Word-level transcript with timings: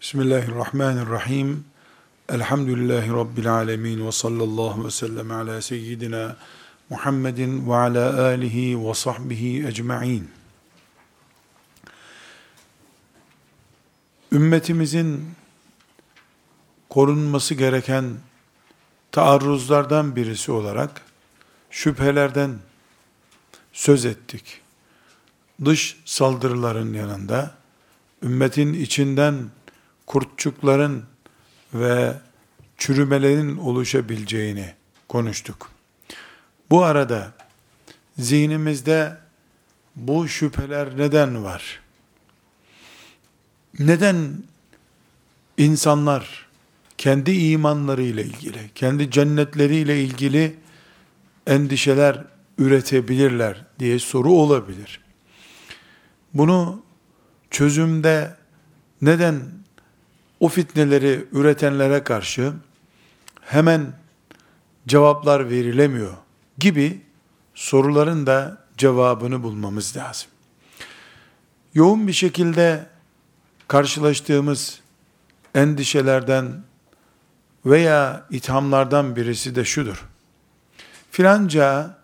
Bismillahirrahmanirrahim. 0.00 1.64
Elhamdülillahi 2.28 3.12
Rabbil 3.12 3.52
alemin 3.54 4.06
ve 4.06 4.12
sallallahu 4.12 4.84
ve 4.86 4.90
sellem 4.90 5.30
ala 5.30 5.62
seyyidina 5.62 6.36
Muhammedin 6.90 7.70
ve 7.70 7.74
ala 7.74 8.24
alihi 8.24 8.88
ve 8.88 8.94
sahbihi 8.94 9.66
ecma'in. 9.66 10.30
Ümmetimizin 14.32 15.30
korunması 16.88 17.54
gereken 17.54 18.04
taarruzlardan 19.12 20.16
birisi 20.16 20.52
olarak 20.52 21.02
şüphelerden 21.70 22.58
söz 23.72 24.04
ettik. 24.04 24.60
Dış 25.64 25.96
saldırıların 26.04 26.94
yanında 26.94 27.54
ümmetin 28.22 28.74
içinden 28.74 29.57
kurtçukların 30.08 31.04
ve 31.74 32.14
çürümelerin 32.78 33.56
oluşabileceğini 33.56 34.74
konuştuk. 35.08 35.70
Bu 36.70 36.84
arada 36.84 37.32
zihnimizde 38.18 39.16
bu 39.96 40.28
şüpheler 40.28 40.98
neden 40.98 41.44
var? 41.44 41.80
Neden 43.78 44.42
insanlar 45.58 46.48
kendi 46.98 47.32
imanlarıyla 47.32 48.22
ilgili, 48.22 48.70
kendi 48.74 49.10
cennetleriyle 49.10 50.02
ilgili 50.02 50.56
endişeler 51.46 52.24
üretebilirler 52.58 53.64
diye 53.78 53.98
soru 53.98 54.32
olabilir. 54.32 55.00
Bunu 56.34 56.82
çözümde 57.50 58.36
neden 59.02 59.58
o 60.40 60.48
fitneleri 60.48 61.26
üretenlere 61.32 62.04
karşı 62.04 62.52
hemen 63.40 63.92
cevaplar 64.88 65.50
verilemiyor 65.50 66.12
gibi 66.58 67.02
soruların 67.54 68.26
da 68.26 68.58
cevabını 68.76 69.42
bulmamız 69.42 69.96
lazım. 69.96 70.30
Yoğun 71.74 72.06
bir 72.06 72.12
şekilde 72.12 72.86
karşılaştığımız 73.68 74.80
endişelerden 75.54 76.62
veya 77.66 78.26
ithamlardan 78.30 79.16
birisi 79.16 79.54
de 79.54 79.64
şudur. 79.64 80.08
Filanca 81.10 81.98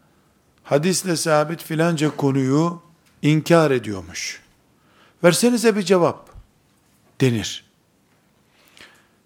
hadisle 0.65 1.17
sabit 1.17 1.63
filanca 1.63 2.17
konuyu 2.17 2.83
inkar 3.23 3.71
ediyormuş. 3.71 4.43
Versenize 5.25 5.77
bir 5.77 5.83
cevap 5.83 6.31
denir. 7.21 7.64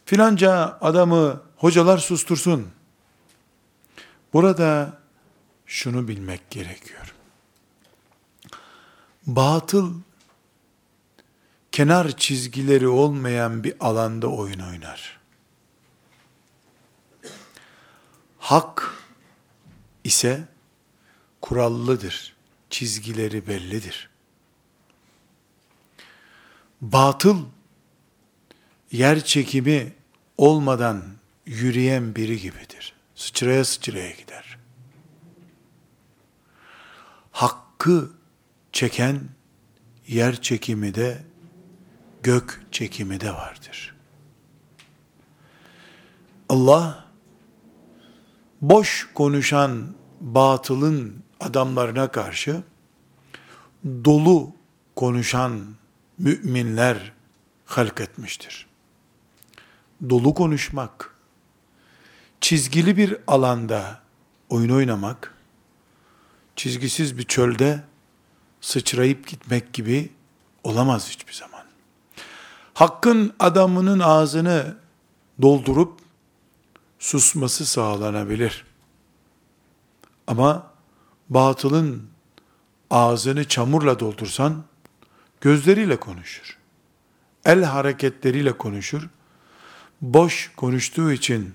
Filanca 0.08 0.78
adamı 0.80 1.42
hocalar 1.56 1.98
sustursun. 1.98 2.70
Burada 4.32 4.98
şunu 5.66 6.08
bilmek 6.08 6.50
gerekiyor. 6.50 7.14
Batıl 9.26 9.94
kenar 11.72 12.16
çizgileri 12.16 12.88
olmayan 12.88 13.64
bir 13.64 13.74
alanda 13.80 14.28
oyun 14.28 14.60
oynar. 14.60 15.20
Hak 18.38 18.94
ise 20.04 20.48
kurallıdır. 21.40 22.36
Çizgileri 22.70 23.46
bellidir. 23.46 24.10
Batıl 26.80 27.44
yer 28.92 29.24
çekimi 29.24 29.97
olmadan 30.38 31.02
yürüyen 31.46 32.14
biri 32.14 32.40
gibidir. 32.40 32.94
Sıçraya 33.14 33.64
sıçraya 33.64 34.10
gider. 34.10 34.58
Hakkı 37.32 38.10
çeken 38.72 39.20
yer 40.08 40.42
çekimi 40.42 40.94
de 40.94 41.22
gök 42.22 42.62
çekimi 42.72 43.20
de 43.20 43.32
vardır. 43.32 43.94
Allah 46.48 47.04
boş 48.60 49.08
konuşan 49.14 49.94
batılın 50.20 51.22
adamlarına 51.40 52.10
karşı 52.10 52.62
dolu 53.84 54.52
konuşan 54.96 55.60
müminler 56.18 57.12
halk 57.64 58.00
etmiştir. 58.00 58.67
Dolu 60.10 60.34
konuşmak, 60.34 61.14
çizgili 62.40 62.96
bir 62.96 63.16
alanda 63.26 64.00
oyun 64.48 64.70
oynamak, 64.70 65.34
çizgisiz 66.56 67.18
bir 67.18 67.22
çölde 67.24 67.84
sıçrayıp 68.60 69.26
gitmek 69.26 69.72
gibi 69.72 70.12
olamaz 70.64 71.10
hiçbir 71.10 71.32
zaman. 71.32 71.64
Hakkın 72.74 73.34
adamının 73.38 74.00
ağzını 74.00 74.76
doldurup 75.42 76.00
susması 76.98 77.66
sağlanabilir. 77.66 78.64
Ama 80.26 80.70
batılın 81.28 82.08
ağzını 82.90 83.48
çamurla 83.48 84.00
doldursan 84.00 84.64
gözleriyle 85.40 86.00
konuşur. 86.00 86.58
El 87.44 87.64
hareketleriyle 87.64 88.52
konuşur. 88.52 89.08
Boş 90.00 90.50
konuştuğu 90.56 91.12
için 91.12 91.54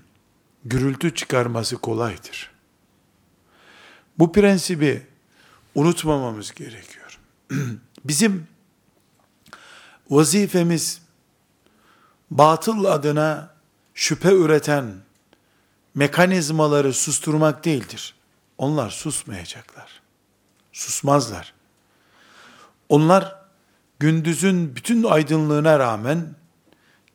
gürültü 0.64 1.14
çıkarması 1.14 1.76
kolaydır. 1.76 2.50
Bu 4.18 4.32
prensibi 4.32 5.06
unutmamamız 5.74 6.54
gerekiyor. 6.54 7.18
Bizim 8.04 8.46
vazifemiz 10.10 11.00
batıl 12.30 12.84
adına 12.84 13.54
şüphe 13.94 14.32
üreten 14.32 14.94
mekanizmaları 15.94 16.92
susturmak 16.92 17.64
değildir. 17.64 18.14
Onlar 18.58 18.90
susmayacaklar. 18.90 20.00
Susmazlar. 20.72 21.54
Onlar 22.88 23.36
gündüzün 23.98 24.76
bütün 24.76 25.02
aydınlığına 25.04 25.78
rağmen 25.78 26.34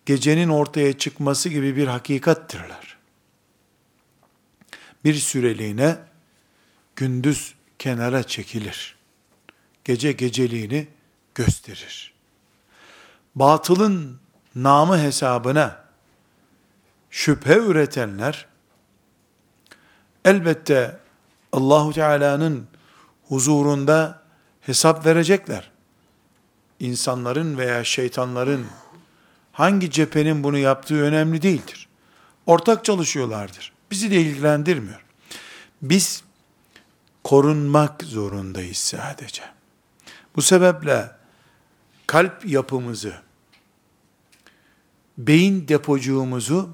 gecenin 0.09 0.49
ortaya 0.49 0.97
çıkması 0.97 1.49
gibi 1.49 1.75
bir 1.75 1.87
hakikattirler. 1.87 2.97
Bir 5.03 5.13
süreliğine 5.13 5.97
gündüz 6.95 7.55
kenara 7.79 8.23
çekilir. 8.23 8.95
Gece 9.83 10.11
geceliğini 10.11 10.87
gösterir. 11.35 12.13
Batılın 13.35 14.19
namı 14.55 14.99
hesabına 14.99 15.83
şüphe 17.09 17.57
üretenler 17.57 18.47
elbette 20.25 20.99
Allahu 21.51 21.93
Teala'nın 21.93 22.67
huzurunda 23.27 24.21
hesap 24.61 25.05
verecekler. 25.05 25.71
İnsanların 26.79 27.57
veya 27.57 27.83
şeytanların 27.83 28.65
hangi 29.59 29.91
cephenin 29.91 30.43
bunu 30.43 30.57
yaptığı 30.57 31.01
önemli 31.01 31.41
değildir. 31.41 31.87
Ortak 32.45 32.85
çalışıyorlardır. 32.85 33.71
Bizi 33.91 34.11
de 34.11 34.21
ilgilendirmiyor. 34.21 35.05
Biz 35.81 36.23
korunmak 37.23 38.03
zorundayız 38.03 38.77
sadece. 38.77 39.43
Bu 40.35 40.41
sebeple 40.41 41.11
kalp 42.07 42.45
yapımızı, 42.45 43.13
beyin 45.17 45.67
depocuğumuzu 45.67 46.69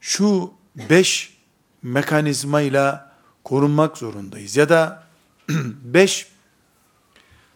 şu 0.00 0.52
beş 0.90 1.36
mekanizmayla 1.82 3.12
korunmak 3.44 3.98
zorundayız. 3.98 4.56
Ya 4.56 4.68
da 4.68 5.06
beş 5.84 6.26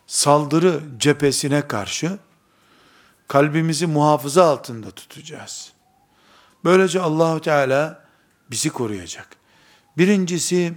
saldırı 0.07 0.81
cephesine 0.99 1.69
karşı 1.69 2.19
kalbimizi 3.29 3.87
muhafaza 3.87 4.45
altında 4.45 4.91
tutacağız. 4.91 5.73
Böylece 6.65 7.01
Allahu 7.01 7.41
Teala 7.41 8.05
bizi 8.51 8.71
koruyacak. 8.71 9.29
Birincisi 9.99 10.75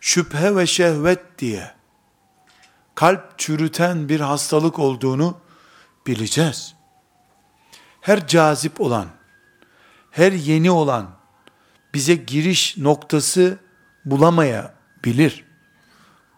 şüphe 0.00 0.56
ve 0.56 0.66
şehvet 0.66 1.38
diye 1.38 1.74
kalp 2.94 3.38
çürüten 3.38 4.08
bir 4.08 4.20
hastalık 4.20 4.78
olduğunu 4.78 5.38
bileceğiz. 6.06 6.74
Her 8.00 8.26
cazip 8.26 8.80
olan, 8.80 9.06
her 10.10 10.32
yeni 10.32 10.70
olan 10.70 11.10
bize 11.94 12.14
giriş 12.14 12.76
noktası 12.76 13.58
bulamayabilir. 14.04 15.44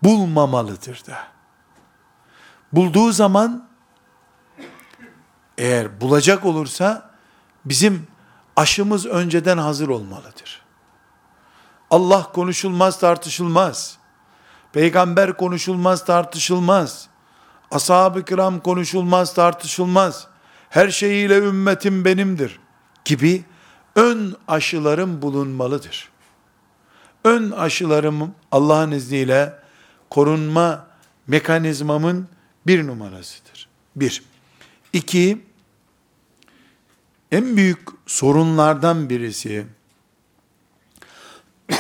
Bulmamalıdır 0.03 1.03
da. 1.07 1.19
Bulduğu 2.73 3.13
zaman 3.13 3.66
eğer 5.59 6.01
bulacak 6.01 6.45
olursa 6.45 7.11
bizim 7.65 8.07
aşımız 8.57 9.07
önceden 9.07 9.59
hazır 9.59 9.89
olmalıdır. 9.89 10.63
Allah 11.91 12.33
konuşulmaz 12.33 12.99
tartışılmaz. 12.99 13.99
Peygamber 14.73 15.37
konuşulmaz 15.37 16.05
tartışılmaz. 16.05 17.09
Ashab-ı 17.71 18.25
kiram 18.25 18.61
konuşulmaz 18.61 19.35
tartışılmaz. 19.35 20.27
Her 20.71 20.89
şeyiyle 20.89 21.39
ümmetim 21.39 22.05
benimdir 22.05 22.61
gibi 23.05 23.45
ön 23.97 24.37
aşılarım 24.49 25.23
bulunmalıdır. 25.23 26.09
Ön 27.25 27.51
aşılarım 27.51 28.35
Allah'ın 28.53 28.91
izniyle 28.91 29.59
korunma 30.11 30.87
mekanizmamın 31.27 32.29
bir 32.67 32.87
numarasıdır. 32.87 33.69
Bir. 33.97 34.36
İki, 34.93 35.47
en 37.33 37.57
büyük 37.57 37.89
sorunlardan 38.07 39.11
birisi, 39.11 39.67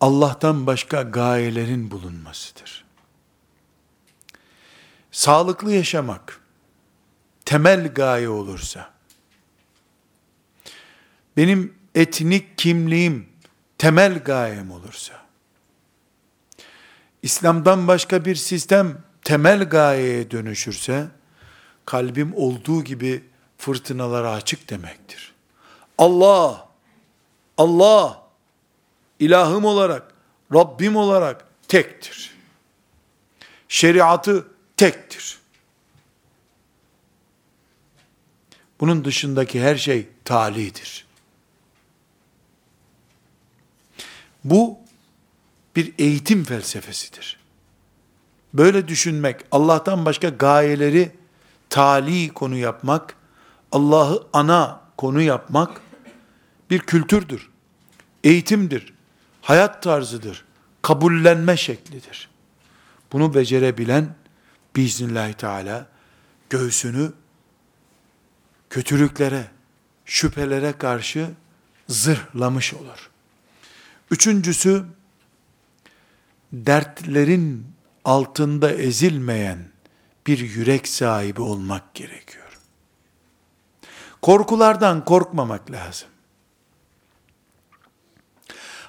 Allah'tan 0.00 0.66
başka 0.66 1.02
gayelerin 1.02 1.90
bulunmasıdır. 1.90 2.84
Sağlıklı 5.10 5.72
yaşamak 5.72 6.40
temel 7.44 7.94
gaye 7.94 8.28
olursa, 8.28 8.92
benim 11.36 11.74
etnik 11.94 12.58
kimliğim 12.58 13.28
temel 13.78 14.24
gayem 14.24 14.70
olursa, 14.70 15.22
İslam'dan 17.22 17.88
başka 17.88 18.24
bir 18.24 18.34
sistem 18.34 19.02
temel 19.24 19.64
gayeye 19.64 20.30
dönüşürse, 20.30 21.08
kalbim 21.86 22.34
olduğu 22.36 22.84
gibi 22.84 23.24
fırtınalara 23.58 24.32
açık 24.32 24.70
demektir. 24.70 25.32
Allah, 25.98 26.68
Allah, 27.58 28.22
ilahım 29.18 29.64
olarak, 29.64 30.14
Rabbim 30.54 30.96
olarak 30.96 31.44
tektir. 31.68 32.34
Şeriatı 33.68 34.46
tektir. 34.76 35.38
Bunun 38.80 39.04
dışındaki 39.04 39.62
her 39.62 39.76
şey 39.76 40.08
talidir. 40.24 41.06
Bu 44.44 44.78
bir 45.76 45.94
eğitim 45.98 46.44
felsefesidir. 46.44 47.41
Böyle 48.54 48.88
düşünmek, 48.88 49.40
Allah'tan 49.50 50.04
başka 50.04 50.28
gayeleri 50.28 51.12
tali 51.70 52.28
konu 52.28 52.56
yapmak, 52.56 53.16
Allah'ı 53.72 54.26
ana 54.32 54.80
konu 54.96 55.22
yapmak 55.22 55.80
bir 56.70 56.78
kültürdür. 56.78 57.50
Eğitimdir. 58.24 58.94
Hayat 59.42 59.82
tarzıdır. 59.82 60.44
Kabullenme 60.82 61.56
şeklidir. 61.56 62.30
Bunu 63.12 63.34
becerebilen 63.34 64.14
biiznillahü 64.76 65.34
teala 65.34 65.86
göğsünü 66.50 67.12
kötülüklere, 68.70 69.50
şüphelere 70.04 70.72
karşı 70.72 71.30
zırhlamış 71.88 72.74
olur. 72.74 73.10
Üçüncüsü, 74.10 74.84
dertlerin 76.52 77.66
altında 78.04 78.72
ezilmeyen 78.72 79.68
bir 80.26 80.38
yürek 80.38 80.88
sahibi 80.88 81.42
olmak 81.42 81.94
gerekiyor. 81.94 82.58
Korkulardan 84.22 85.04
korkmamak 85.04 85.70
lazım. 85.70 86.08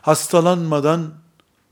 Hastalanmadan 0.01 1.13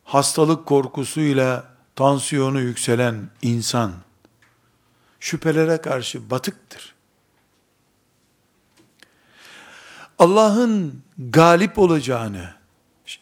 hastalık 0.04 0.66
korkusuyla 0.66 1.66
tansiyonu 1.96 2.60
yükselen 2.62 3.30
insan 3.42 3.94
şüphelere 5.20 5.78
karşı 5.78 6.30
batıktır. 6.30 6.96
Allah'ın 10.20 11.04
galip 11.18 11.80
olacağını, 11.80 12.54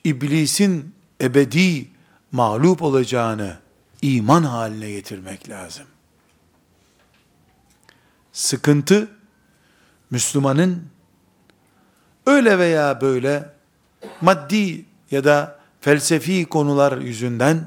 iblisin 0.04 0.95
ebedi 1.21 1.89
mağlup 2.31 2.81
olacağını 2.81 3.60
iman 4.01 4.43
haline 4.43 4.91
getirmek 4.91 5.49
lazım. 5.49 5.85
Sıkıntı, 8.31 9.07
Müslümanın 10.11 10.89
öyle 12.25 12.59
veya 12.59 13.01
böyle 13.01 13.49
maddi 14.21 14.85
ya 15.11 15.23
da 15.23 15.59
felsefi 15.81 16.45
konular 16.45 16.97
yüzünden 16.97 17.65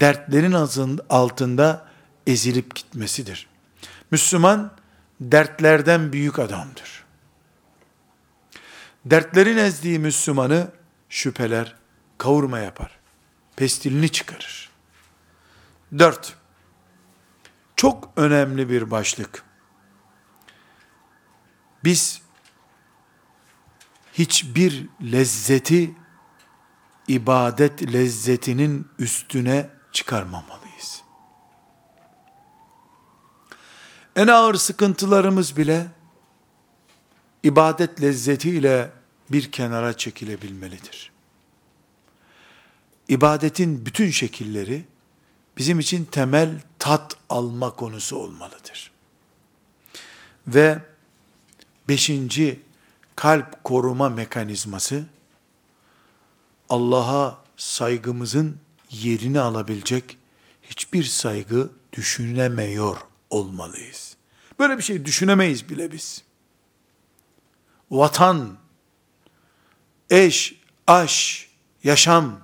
dertlerin 0.00 0.52
altında 1.08 1.86
ezilip 2.26 2.74
gitmesidir. 2.74 3.46
Müslüman 4.10 4.72
dertlerden 5.20 6.12
büyük 6.12 6.38
adamdır. 6.38 7.04
Dertlerin 9.04 9.56
ezdiği 9.56 9.98
Müslümanı 9.98 10.70
şüpheler 11.08 11.74
kavurma 12.18 12.58
yapar. 12.58 12.98
Pestilini 13.56 14.08
çıkarır. 14.08 14.71
Dört. 15.98 16.36
Çok 17.76 18.12
önemli 18.16 18.70
bir 18.70 18.90
başlık. 18.90 19.44
Biz 21.84 22.22
hiçbir 24.12 24.88
lezzeti 25.02 25.94
ibadet 27.08 27.92
lezzetinin 27.92 28.88
üstüne 28.98 29.70
çıkarmamalıyız. 29.92 31.02
En 34.16 34.26
ağır 34.26 34.54
sıkıntılarımız 34.54 35.56
bile 35.56 35.86
ibadet 37.42 38.02
lezzetiyle 38.02 38.92
bir 39.30 39.52
kenara 39.52 39.96
çekilebilmelidir. 39.96 41.12
İbadetin 43.08 43.86
bütün 43.86 44.10
şekilleri 44.10 44.91
bizim 45.56 45.80
için 45.80 46.04
temel 46.04 46.60
tat 46.78 47.16
alma 47.28 47.70
konusu 47.70 48.16
olmalıdır. 48.16 48.90
Ve 50.46 50.78
beşinci 51.88 52.60
kalp 53.16 53.64
koruma 53.64 54.08
mekanizması 54.08 55.04
Allah'a 56.68 57.38
saygımızın 57.56 58.56
yerini 58.90 59.40
alabilecek 59.40 60.18
hiçbir 60.62 61.04
saygı 61.04 61.70
düşünemiyor 61.92 62.96
olmalıyız. 63.30 64.16
Böyle 64.58 64.78
bir 64.78 64.82
şey 64.82 65.04
düşünemeyiz 65.04 65.68
bile 65.68 65.92
biz. 65.92 66.22
Vatan, 67.90 68.58
eş, 70.10 70.54
aş, 70.86 71.48
yaşam 71.84 72.40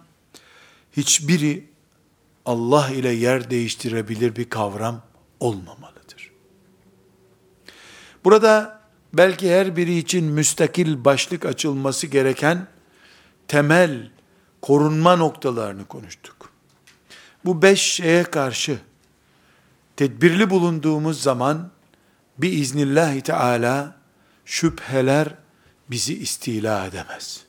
hiçbiri 0.97 1.68
Allah 2.49 2.91
ile 2.91 3.09
yer 3.09 3.51
değiştirebilir 3.51 4.37
bir 4.37 4.51
kavram 4.51 5.03
olmamalıdır. 5.41 6.31
Burada 8.25 8.81
belki 9.13 9.55
her 9.55 9.77
biri 9.77 9.99
için 9.99 10.25
müstakil 10.25 11.05
başlık 11.05 11.45
açılması 11.45 12.07
gereken 12.07 12.67
temel 13.49 14.11
korunma 14.63 15.17
noktalarını 15.17 15.85
konuştuk. 15.85 16.53
Bu 17.45 17.63
beş 17.63 17.81
şeye 17.81 18.25
karşı 18.25 18.79
tedbirli 19.97 20.51
bulunduğumuz 20.51 21.23
zaman 21.23 21.71
bir 22.39 22.53
iznillahü 22.53 23.21
teala 23.21 23.97
şüpheler 24.45 25.35
bizi 25.91 26.19
istila 26.19 26.87
edemez. 26.87 27.41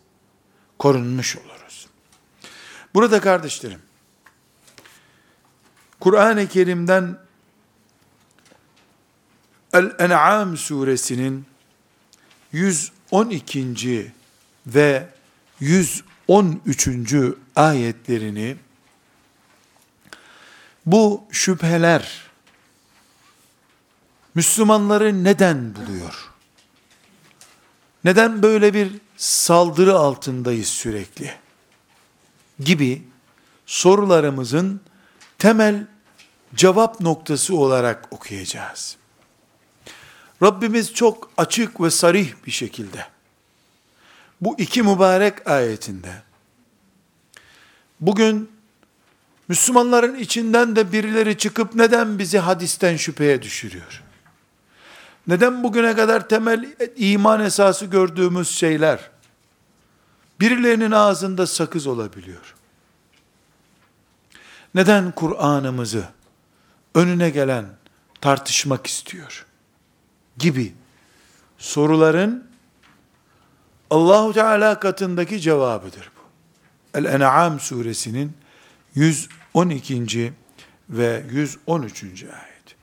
Korunmuş 0.79 1.37
oluruz. 1.37 1.87
Burada 2.93 3.21
kardeşlerim, 3.21 3.88
Kur'an-ı 5.99 6.47
Kerim'den 6.47 7.17
El-En'am 9.73 10.57
suresinin 10.57 11.45
112. 12.51 14.13
ve 14.67 15.09
113. 15.59 17.13
ayetlerini 17.55 18.57
bu 20.85 21.23
şüpheler 21.31 22.29
Müslümanları 24.35 25.23
neden 25.23 25.75
buluyor? 25.75 26.29
Neden 28.03 28.43
böyle 28.43 28.73
bir 28.73 28.91
saldırı 29.17 29.95
altındayız 29.95 30.67
sürekli? 30.67 31.33
Gibi 32.59 33.03
sorularımızın 33.65 34.81
temel 35.39 35.85
cevap 36.55 37.01
noktası 37.01 37.55
olarak 37.55 38.07
okuyacağız. 38.11 38.97
Rabbimiz 40.43 40.93
çok 40.93 41.31
açık 41.37 41.81
ve 41.81 41.89
sarih 41.89 42.33
bir 42.45 42.51
şekilde 42.51 43.05
bu 44.41 44.55
iki 44.59 44.83
mübarek 44.83 45.47
ayetinde 45.47 46.11
bugün 47.99 48.51
Müslümanların 49.47 50.15
içinden 50.15 50.75
de 50.75 50.91
birileri 50.91 51.37
çıkıp 51.37 51.75
neden 51.75 52.19
bizi 52.19 52.39
hadisten 52.39 52.95
şüpheye 52.95 53.41
düşürüyor? 53.41 54.03
Neden 55.27 55.63
bugüne 55.63 55.95
kadar 55.95 56.29
temel 56.29 56.75
iman 56.95 57.41
esası 57.41 57.85
gördüğümüz 57.85 58.49
şeyler 58.49 59.09
birilerinin 60.39 60.91
ağzında 60.91 61.47
sakız 61.47 61.87
olabiliyor? 61.87 62.55
Neden 64.75 65.11
Kur'an'ımızı 65.11 66.03
önüne 66.95 67.29
gelen 67.29 67.65
tartışmak 68.21 68.87
istiyor? 68.87 69.45
Gibi 70.37 70.73
soruların 71.57 72.49
Allahu 73.89 74.33
Teala 74.33 74.79
katındaki 74.79 75.41
cevabıdır 75.41 76.11
bu. 76.15 76.19
El-En'am 76.97 77.59
suresinin 77.59 78.33
112. 78.95 80.33
ve 80.89 81.23
113. 81.31 82.03
ayet. 82.23 82.75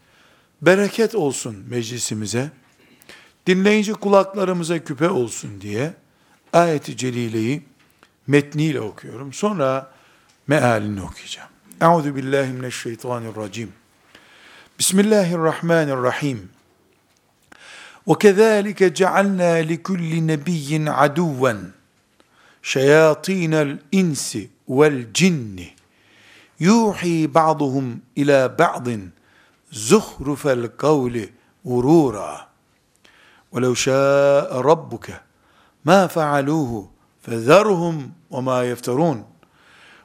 Bereket 0.62 1.14
olsun 1.14 1.64
meclisimize, 1.68 2.50
dinleyici 3.46 3.92
kulaklarımıza 3.92 4.84
küpe 4.84 5.08
olsun 5.08 5.60
diye 5.60 5.94
ayeti 6.52 6.96
celileyi 6.96 7.62
metniyle 8.26 8.80
okuyorum. 8.80 9.32
Sonra 9.32 9.90
mealini 10.46 11.02
okuyacağım. 11.02 11.55
Euzu 11.80 12.16
billahi 12.16 12.52
mineşşeytanirracim. 12.52 13.72
Bismillahirrahmanirrahim. 14.78 16.48
Ve 18.08 18.12
kezalike 18.18 18.94
cealna 18.94 19.44
likulli 19.44 20.26
nebiyyin 20.26 20.86
aduven 20.86 21.58
şeyatinel 22.62 23.78
insi 23.92 24.50
vel 24.68 25.12
cinni 25.14 25.68
yuhi 26.58 27.34
ba'duhum 27.34 28.02
ila 28.16 28.58
ba'din 28.58 29.12
zuhrufel 29.72 30.68
kavli 30.76 31.32
urura 31.64 32.46
ولو 33.52 33.74
شاء 33.74 34.50
ربك 34.70 35.06
ما 35.84 36.06
فعلوه 36.06 36.72
فذرهم 37.24 37.96
وما 38.30 38.58
يفترون 38.70 39.18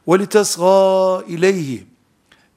ولتصغى 0.07 1.25
اليه 1.35 1.87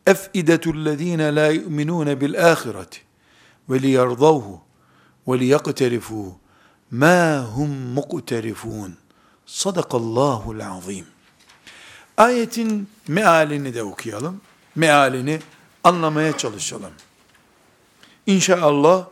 افئده 0.08 0.62
الذين 0.72 1.30
لا 1.30 1.48
يؤمنون 1.48 2.16
بالاخره 2.16 2.90
وليرضوه 3.68 4.62
وليقترفوا 5.26 6.32
ما 6.92 7.40
هم 7.40 7.96
مقترفون 7.96 8.96
Sadakallahul 9.50 10.60
azim. 10.60 11.06
Ayetin 12.18 12.90
mealini 13.08 13.74
de 13.74 13.84
okuyalım. 13.84 14.42
Mealini 14.76 15.40
anlamaya 15.84 16.38
çalışalım. 16.38 16.92
İnşallah 18.28 19.06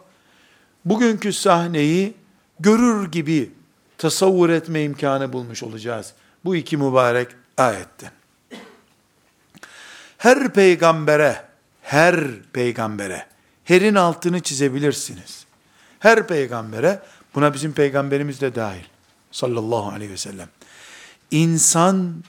bugünkü 0.86 1.34
sahneyi 1.34 2.14
görür 2.60 3.12
gibi 3.12 3.52
tasavvur 3.98 4.50
etme 4.50 4.84
imkanı 4.84 5.34
bulmuş 5.34 5.64
olacağız. 5.64 6.14
Bu 6.46 6.56
iki 6.56 6.78
mübarek 6.78 7.28
ayetten. 7.58 8.12
Her 10.23 10.53
peygambere, 10.53 11.45
her 11.83 12.43
peygambere, 12.53 13.27
herin 13.65 13.95
altını 13.95 14.41
çizebilirsiniz. 14.41 15.47
Her 15.99 16.27
peygambere, 16.27 17.03
buna 17.35 17.55
bizim 17.55 17.73
peygamberimiz 17.73 18.41
de 18.41 18.55
dahil 18.55 18.85
sallallahu 19.33 19.89
aleyhi 19.89 20.13
ve 20.13 20.17
sellem. 20.17 20.49
İnsan 21.31 22.25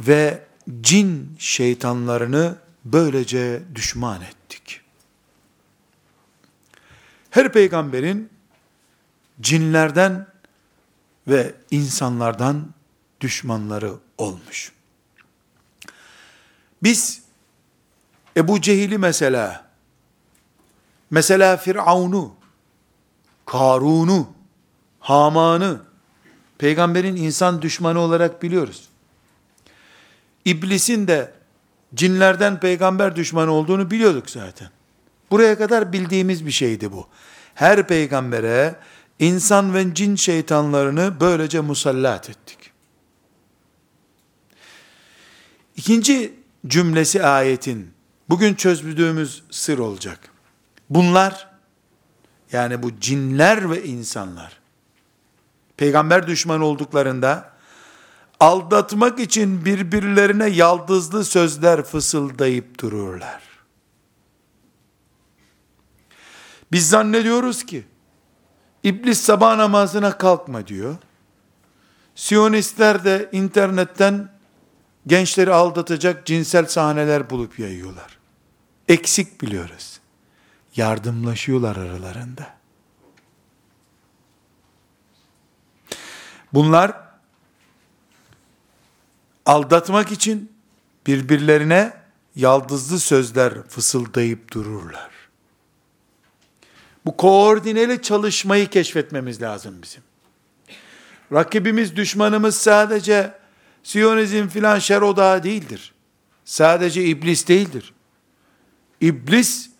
ve 0.00 0.42
cin 0.80 1.36
şeytanlarını 1.38 2.56
böylece 2.84 3.62
düşman 3.74 4.22
ettik. 4.22 4.80
Her 7.30 7.52
peygamberin 7.52 8.30
cinlerden 9.40 10.26
ve 11.26 11.54
insanlardan 11.70 12.74
düşmanları 13.20 13.94
olmuş. 14.18 14.77
Biz 16.82 17.22
Ebu 18.36 18.60
Cehil'i 18.60 18.98
mesela, 18.98 19.70
mesela 21.10 21.56
Firavun'u, 21.56 22.34
Karun'u, 23.46 24.28
Haman'ı, 25.00 25.80
peygamberin 26.58 27.16
insan 27.16 27.62
düşmanı 27.62 27.98
olarak 27.98 28.42
biliyoruz. 28.42 28.88
İblisin 30.44 31.08
de 31.08 31.32
cinlerden 31.94 32.60
peygamber 32.60 33.16
düşmanı 33.16 33.52
olduğunu 33.52 33.90
biliyorduk 33.90 34.30
zaten. 34.30 34.70
Buraya 35.30 35.58
kadar 35.58 35.92
bildiğimiz 35.92 36.46
bir 36.46 36.50
şeydi 36.50 36.92
bu. 36.92 37.06
Her 37.54 37.86
peygambere 37.86 38.76
insan 39.18 39.74
ve 39.74 39.94
cin 39.94 40.16
şeytanlarını 40.16 41.20
böylece 41.20 41.60
musallat 41.60 42.30
ettik. 42.30 42.58
İkinci 45.76 46.34
cümlesi 46.66 47.24
ayetin 47.24 47.90
bugün 48.28 48.54
çözdüğümüz 48.54 49.42
sır 49.50 49.78
olacak. 49.78 50.20
Bunlar 50.90 51.48
yani 52.52 52.82
bu 52.82 53.00
cinler 53.00 53.70
ve 53.70 53.84
insanlar 53.84 54.60
peygamber 55.76 56.26
düşmanı 56.26 56.64
olduklarında 56.64 57.52
aldatmak 58.40 59.20
için 59.20 59.64
birbirlerine 59.64 60.46
yaldızlı 60.46 61.24
sözler 61.24 61.82
fısıldayıp 61.82 62.80
dururlar. 62.80 63.42
Biz 66.72 66.88
zannediyoruz 66.88 67.66
ki 67.66 67.84
İblis 68.82 69.20
sabah 69.20 69.56
namazına 69.56 70.18
kalkma 70.18 70.66
diyor. 70.66 70.96
Siyonistler 72.14 73.04
de 73.04 73.28
internetten 73.32 74.37
gençleri 75.08 75.52
aldatacak 75.52 76.26
cinsel 76.26 76.66
sahneler 76.66 77.30
bulup 77.30 77.58
yayıyorlar. 77.58 78.18
Eksik 78.88 79.40
biliyoruz. 79.40 80.00
Yardımlaşıyorlar 80.76 81.76
aralarında. 81.76 82.58
Bunlar 86.52 86.92
aldatmak 89.46 90.12
için 90.12 90.52
birbirlerine 91.06 91.92
yaldızlı 92.36 93.00
sözler 93.00 93.62
fısıldayıp 93.68 94.52
dururlar. 94.52 95.10
Bu 97.04 97.16
koordineli 97.16 98.02
çalışmayı 98.02 98.70
keşfetmemiz 98.70 99.42
lazım 99.42 99.82
bizim. 99.82 100.02
Rakibimiz, 101.32 101.96
düşmanımız 101.96 102.56
sadece 102.56 103.37
Siyonizm 103.88 104.48
filan 104.48 104.78
şer 104.78 105.02
odağı 105.02 105.42
değildir. 105.42 105.94
Sadece 106.44 107.04
iblis 107.04 107.48
değildir. 107.48 107.92
İblis 109.00 109.70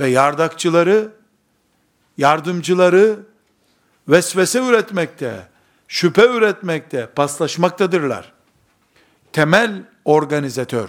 ve 0.00 0.08
yardakçıları, 0.08 1.12
yardımcıları 2.18 3.20
vesvese 4.08 4.66
üretmekte, 4.68 5.48
şüphe 5.88 6.26
üretmekte, 6.26 7.06
paslaşmaktadırlar. 7.06 8.32
Temel 9.32 9.82
organizatör, 10.04 10.88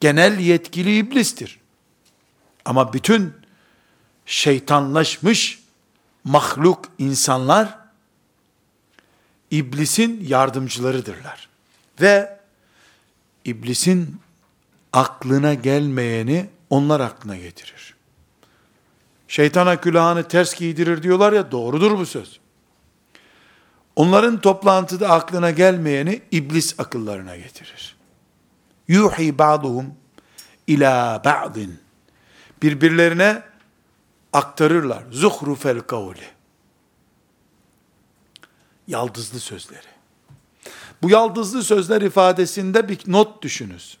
genel 0.00 0.38
yetkili 0.38 0.96
iblistir. 0.96 1.60
Ama 2.64 2.92
bütün 2.92 3.32
şeytanlaşmış 4.26 5.62
mahluk 6.24 6.84
insanlar 6.98 7.78
iblisin 9.50 10.24
yardımcılarıdırlar. 10.24 11.51
Ve 12.00 12.38
iblisin 13.44 14.20
aklına 14.92 15.54
gelmeyeni 15.54 16.50
onlar 16.70 17.00
aklına 17.00 17.36
getirir. 17.36 17.94
Şeytana 19.28 19.80
külahını 19.80 20.28
ters 20.28 20.54
giydirir 20.54 21.02
diyorlar 21.02 21.32
ya 21.32 21.50
doğrudur 21.50 21.98
bu 21.98 22.06
söz. 22.06 22.40
Onların 23.96 24.40
toplantıda 24.40 25.08
aklına 25.08 25.50
gelmeyeni 25.50 26.22
iblis 26.30 26.80
akıllarına 26.80 27.36
getirir. 27.36 27.96
Yuhi 28.88 29.38
ba'duhum 29.38 29.94
ila 30.66 31.22
ba'din. 31.24 31.80
Birbirlerine 32.62 33.42
aktarırlar. 34.32 35.04
Zuhrufel 35.10 35.80
kavli. 35.80 36.26
Yaldızlı 38.86 39.40
sözleri. 39.40 39.86
Bu 41.02 41.10
yaldızlı 41.10 41.62
sözler 41.62 42.02
ifadesinde 42.02 42.88
bir 42.88 42.98
not 43.06 43.42
düşünüz. 43.42 43.98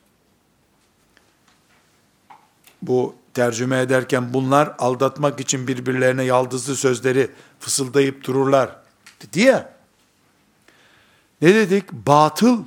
Bu 2.82 3.14
tercüme 3.34 3.80
ederken 3.80 4.34
bunlar 4.34 4.74
aldatmak 4.78 5.40
için 5.40 5.68
birbirlerine 5.68 6.24
yaldızlı 6.24 6.76
sözleri 6.76 7.30
fısıldayıp 7.60 8.24
dururlar. 8.24 8.76
Dedi 9.22 9.40
ya. 9.40 9.72
Ne 11.42 11.54
dedik? 11.54 11.92
Batıl 11.92 12.64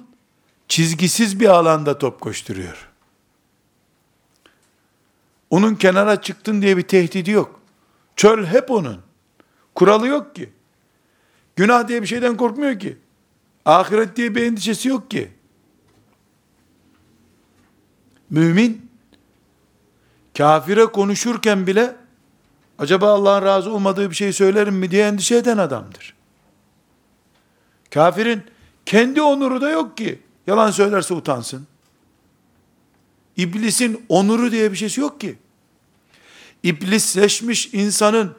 çizgisiz 0.68 1.39
bir 1.39 1.48
alanda 1.48 1.98
top 1.98 2.22
koşturuyor. 2.22 2.89
Onun 5.50 5.75
kenara 5.75 6.22
çıktın 6.22 6.62
diye 6.62 6.77
bir 6.77 6.88
tehdidi 6.88 7.32
yok. 7.32 7.60
Çöl 8.15 8.46
hep 8.46 8.72
onun. 8.72 9.01
Kuralı 9.75 10.08
yok 10.08 10.36
ki. 10.36 10.50
Günah 11.56 11.88
diye 11.88 12.01
bir 12.01 12.08
şeyden 12.08 12.38
korkmuyor 12.38 12.80
ki. 12.80 12.98
Ahiret 13.65 14.15
diye 14.15 14.36
bir 14.36 14.43
endişesi 14.43 14.89
yok 14.89 15.12
ki. 15.12 15.31
Mümin 18.29 18.91
kafire 20.38 20.86
konuşurken 20.86 21.67
bile 21.67 21.95
acaba 22.79 23.13
Allah'ın 23.13 23.45
razı 23.45 23.72
olmadığı 23.72 24.10
bir 24.10 24.15
şey 24.15 24.34
söylerim 24.34 24.75
mi 24.75 24.91
diye 24.91 25.07
endişe 25.07 25.36
eden 25.36 25.57
adamdır. 25.57 26.15
Kafirin 27.91 28.43
kendi 28.86 29.22
onuru 29.22 29.62
da 29.62 29.69
yok 29.69 29.98
ki. 29.98 30.19
Yalan 30.48 30.72
söylerse 30.72 31.13
utansın. 31.13 31.67
İblisin 33.38 34.05
onuru 34.10 34.51
diye 34.51 34.72
bir 34.72 34.77
şeysi 34.77 35.01
yok 35.01 35.22
ki. 35.22 35.38
İblisleşmiş 36.63 37.69
insanın 37.74 38.36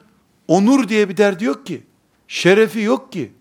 onur 0.48 0.88
diye 0.88 1.08
bir 1.08 1.16
derdi 1.16 1.44
yok 1.44 1.66
ki. 1.66 1.82
Şerefi 2.28 2.80
yok 2.80 3.12
ki. 3.12 3.32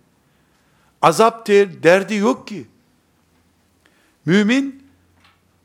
Azap 1.05 1.47
derdi 1.47 2.15
yok 2.15 2.47
ki. 2.47 2.67
Mümin 4.25 4.83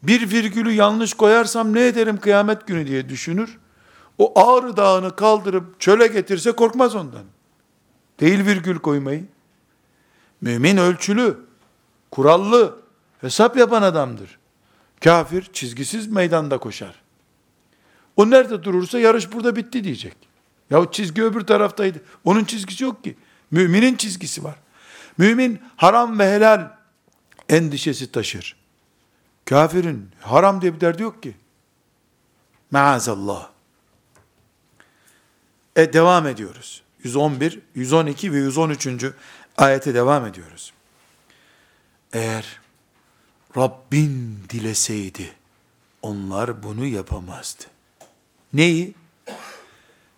bir 0.02 0.30
virgülü 0.30 0.72
yanlış 0.72 1.14
koyarsam 1.14 1.74
ne 1.74 1.86
ederim 1.86 2.20
kıyamet 2.20 2.66
günü 2.66 2.86
diye 2.86 3.08
düşünür. 3.08 3.58
O 4.18 4.40
ağrı 4.40 4.76
dağını 4.76 5.16
kaldırıp 5.16 5.80
çöle 5.80 6.06
getirse 6.06 6.52
korkmaz 6.52 6.94
ondan. 6.94 7.24
Değil 8.20 8.46
virgül 8.46 8.78
koymayı. 8.78 9.24
Mümin 10.40 10.76
ölçülü, 10.76 11.38
kurallı, 12.10 12.80
hesap 13.20 13.56
yapan 13.56 13.82
adamdır. 13.82 14.38
Kafir 15.04 15.50
çizgisiz 15.52 16.06
meydanda 16.06 16.58
koşar. 16.58 17.02
O 18.16 18.30
nerede 18.30 18.62
durursa 18.62 18.98
yarış 18.98 19.32
burada 19.32 19.56
bitti 19.56 19.84
diyecek. 19.84 20.16
Ya 20.70 20.90
çizgi 20.90 21.22
öbür 21.22 21.40
taraftaydı. 21.40 21.98
Onun 22.24 22.44
çizgisi 22.44 22.84
yok 22.84 23.04
ki. 23.04 23.16
Müminin 23.50 23.96
çizgisi 23.96 24.44
var. 24.44 24.56
Mümin 25.20 25.60
haram 25.76 26.18
ve 26.18 26.34
helal 26.34 26.70
endişesi 27.48 28.12
taşır. 28.12 28.56
Kafirin 29.44 30.10
haram 30.20 30.62
diye 30.62 30.74
bir 30.74 30.80
derdi 30.80 31.02
yok 31.02 31.22
ki. 31.22 31.36
Maazallah. 32.70 33.48
E 35.76 35.92
devam 35.92 36.26
ediyoruz. 36.26 36.82
111, 37.02 37.60
112 37.74 38.32
ve 38.32 38.36
113. 38.36 38.86
ayete 39.56 39.94
devam 39.94 40.26
ediyoruz. 40.26 40.72
Eğer 42.12 42.60
Rabbin 43.56 44.38
dileseydi 44.48 45.32
onlar 46.02 46.62
bunu 46.62 46.86
yapamazdı. 46.86 47.64
Neyi? 48.52 48.94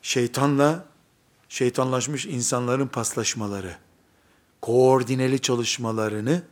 Şeytanla 0.02 0.84
şeytanlaşmış 1.48 2.26
insanların 2.26 2.86
paslaşmaları, 2.86 3.76
koordineli 4.62 5.40
çalışmalarını 5.40 6.42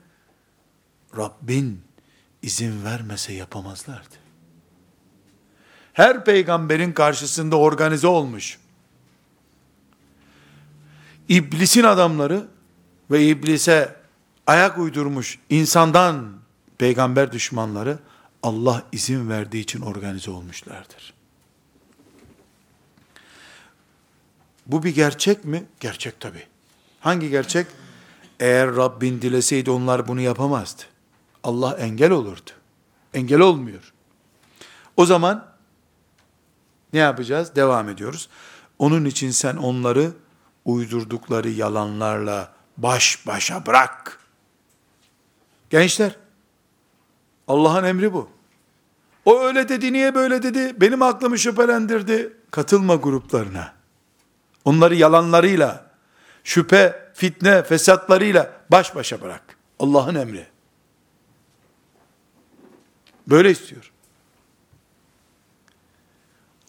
Rabbin 1.17 1.81
izin 2.43 2.85
vermese 2.85 3.33
yapamazlardı. 3.33 4.15
Her 5.93 6.25
peygamberin 6.25 6.93
karşısında 6.93 7.57
organize 7.57 8.07
olmuş. 8.07 8.59
İblisin 11.29 11.85
adamları 11.85 12.49
ve 13.11 13.27
iblise 13.27 13.97
ayak 14.47 14.79
uydurmuş 14.79 15.39
insandan 15.51 16.33
peygamber 16.79 17.33
düşmanları 17.33 17.99
Allah 18.43 18.83
izin 18.93 19.29
verdiği 19.29 19.61
için 19.61 19.81
organize 19.81 20.31
olmuşlardır. 20.31 21.15
Bu 24.67 24.83
bir 24.83 24.95
gerçek 24.95 25.45
mi? 25.45 25.65
Gerçek 25.81 26.21
tabi. 26.21 26.47
Hangi 27.01 27.31
gerçek? 27.31 27.67
Eğer 28.41 28.77
Rabbin 28.77 29.23
dileseydi 29.23 29.71
onlar 29.71 30.09
bunu 30.09 30.21
yapamazdı. 30.21 30.83
Allah 31.45 31.77
engel 31.77 32.11
olurdu. 32.11 32.51
Engel 33.15 33.41
olmuyor. 33.41 33.93
O 34.97 35.07
zaman 35.07 35.47
ne 36.93 36.99
yapacağız? 36.99 37.57
Devam 37.57 37.89
ediyoruz. 37.89 38.29
Onun 38.79 39.05
için 39.05 39.31
sen 39.31 39.57
onları 39.57 40.13
uydurdukları 40.65 41.49
yalanlarla 41.49 42.53
baş 42.77 43.27
başa 43.27 43.67
bırak. 43.67 44.19
Gençler, 45.71 46.17
Allah'ın 47.49 47.85
emri 47.85 48.13
bu. 48.13 48.29
O 49.25 49.41
öyle 49.41 49.69
dedi, 49.69 49.93
niye 49.93 50.15
böyle 50.15 50.43
dedi? 50.43 50.81
Benim 50.81 51.03
aklımı 51.03 51.39
şüphelendirdi. 51.39 52.37
Katılma 52.51 52.95
gruplarına. 52.95 53.73
Onları 54.65 54.95
yalanlarıyla, 54.95 55.91
şüphe, 56.45 57.10
fitne, 57.21 57.63
fesatlarıyla 57.63 58.53
baş 58.71 58.95
başa 58.95 59.21
bırak. 59.21 59.43
Allah'ın 59.79 60.15
emri. 60.15 60.47
Böyle 63.27 63.51
istiyor. 63.51 63.93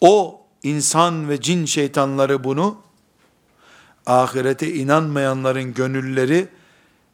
O 0.00 0.40
insan 0.62 1.28
ve 1.28 1.40
cin 1.40 1.64
şeytanları 1.64 2.44
bunu 2.44 2.80
ahirete 4.06 4.74
inanmayanların 4.74 5.74
gönülleri 5.74 6.48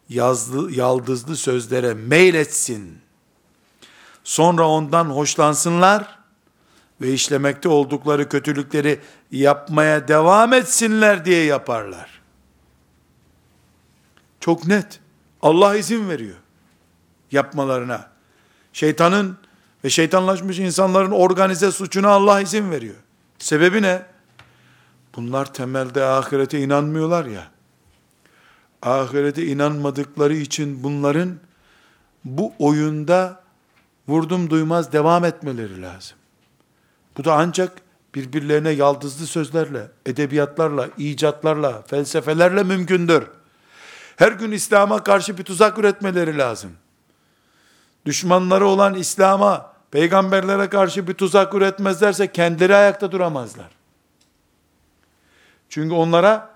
yazlı, 0.09 0.73
yaldızlı 0.73 1.37
sözlere 1.37 1.95
meyletsin. 1.95 2.99
Sonra 4.25 4.69
ondan 4.69 5.05
hoşlansınlar 5.05 6.19
ve 7.01 7.13
işlemekte 7.13 7.69
oldukları 7.69 8.29
kötülükleri 8.29 9.01
yapmaya 9.31 10.09
devam 10.09 10.53
etsinler 10.53 11.25
diye 11.25 11.45
yaparlar. 11.45 12.18
Çok 14.49 14.67
net. 14.67 15.01
Allah 15.43 15.77
izin 15.77 16.09
veriyor 16.09 16.37
yapmalarına. 17.33 18.11
Şeytanın 18.73 19.39
ve 19.85 19.91
şeytanlaşmış 19.91 20.59
insanların 20.59 21.11
organize 21.11 21.71
suçuna 21.73 22.09
Allah 22.09 22.41
izin 22.41 22.71
veriyor. 22.71 22.95
Sebebi 23.39 23.83
ne? 23.83 24.03
Bunlar 25.17 25.53
temelde 25.55 26.05
ahirete 26.05 26.61
inanmıyorlar 26.61 27.25
ya. 27.27 27.51
Ahirete 28.83 29.47
inanmadıkları 29.47 30.35
için 30.37 30.83
bunların 30.83 31.35
bu 32.25 32.53
oyunda 32.59 33.43
vurdum 34.09 34.51
duymaz 34.51 34.93
devam 34.93 35.25
etmeleri 35.25 35.83
lazım. 35.83 36.17
Bu 37.19 37.25
da 37.25 37.35
ancak 37.35 37.73
birbirlerine 38.15 38.71
yaldızlı 38.71 39.27
sözlerle, 39.27 39.91
edebiyatlarla, 40.07 40.89
icatlarla, 40.99 41.83
felsefelerle 41.83 42.63
mümkündür. 42.63 43.38
Her 44.19 44.33
gün 44.33 44.53
İslam'a 44.53 45.05
karşı 45.05 45.39
bir 45.39 45.45
tuzak 45.45 45.79
üretmeleri 45.79 46.39
lazım 46.39 46.73
düşmanları 48.07 48.67
olan 48.67 48.95
İslam'a, 48.95 49.73
peygamberlere 49.91 50.69
karşı 50.69 51.09
bir 51.09 51.15
tuzak 51.15 51.55
üretmezlerse 51.55 52.33
kendileri 52.33 52.77
ayakta 52.77 53.13
duramazlar. 53.13 53.69
Çünkü 55.69 55.95
onlara 55.95 56.51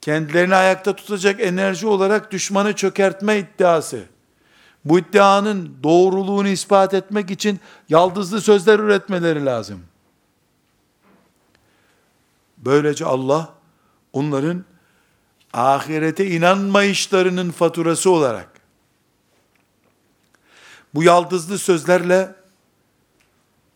kendilerini 0.00 0.54
ayakta 0.54 0.96
tutacak 0.96 1.40
enerji 1.40 1.86
olarak 1.86 2.30
düşmanı 2.30 2.74
çökertme 2.74 3.38
iddiası, 3.38 4.02
bu 4.84 4.98
iddianın 4.98 5.76
doğruluğunu 5.82 6.48
ispat 6.48 6.94
etmek 6.94 7.30
için 7.30 7.60
yaldızlı 7.88 8.40
sözler 8.40 8.78
üretmeleri 8.78 9.46
lazım. 9.46 9.82
Böylece 12.58 13.04
Allah 13.04 13.48
onların 14.12 14.64
ahirete 15.52 16.26
inanmayışlarının 16.26 17.50
faturası 17.50 18.10
olarak 18.10 18.48
bu 20.94 21.02
yaldızlı 21.02 21.58
sözlerle 21.58 22.34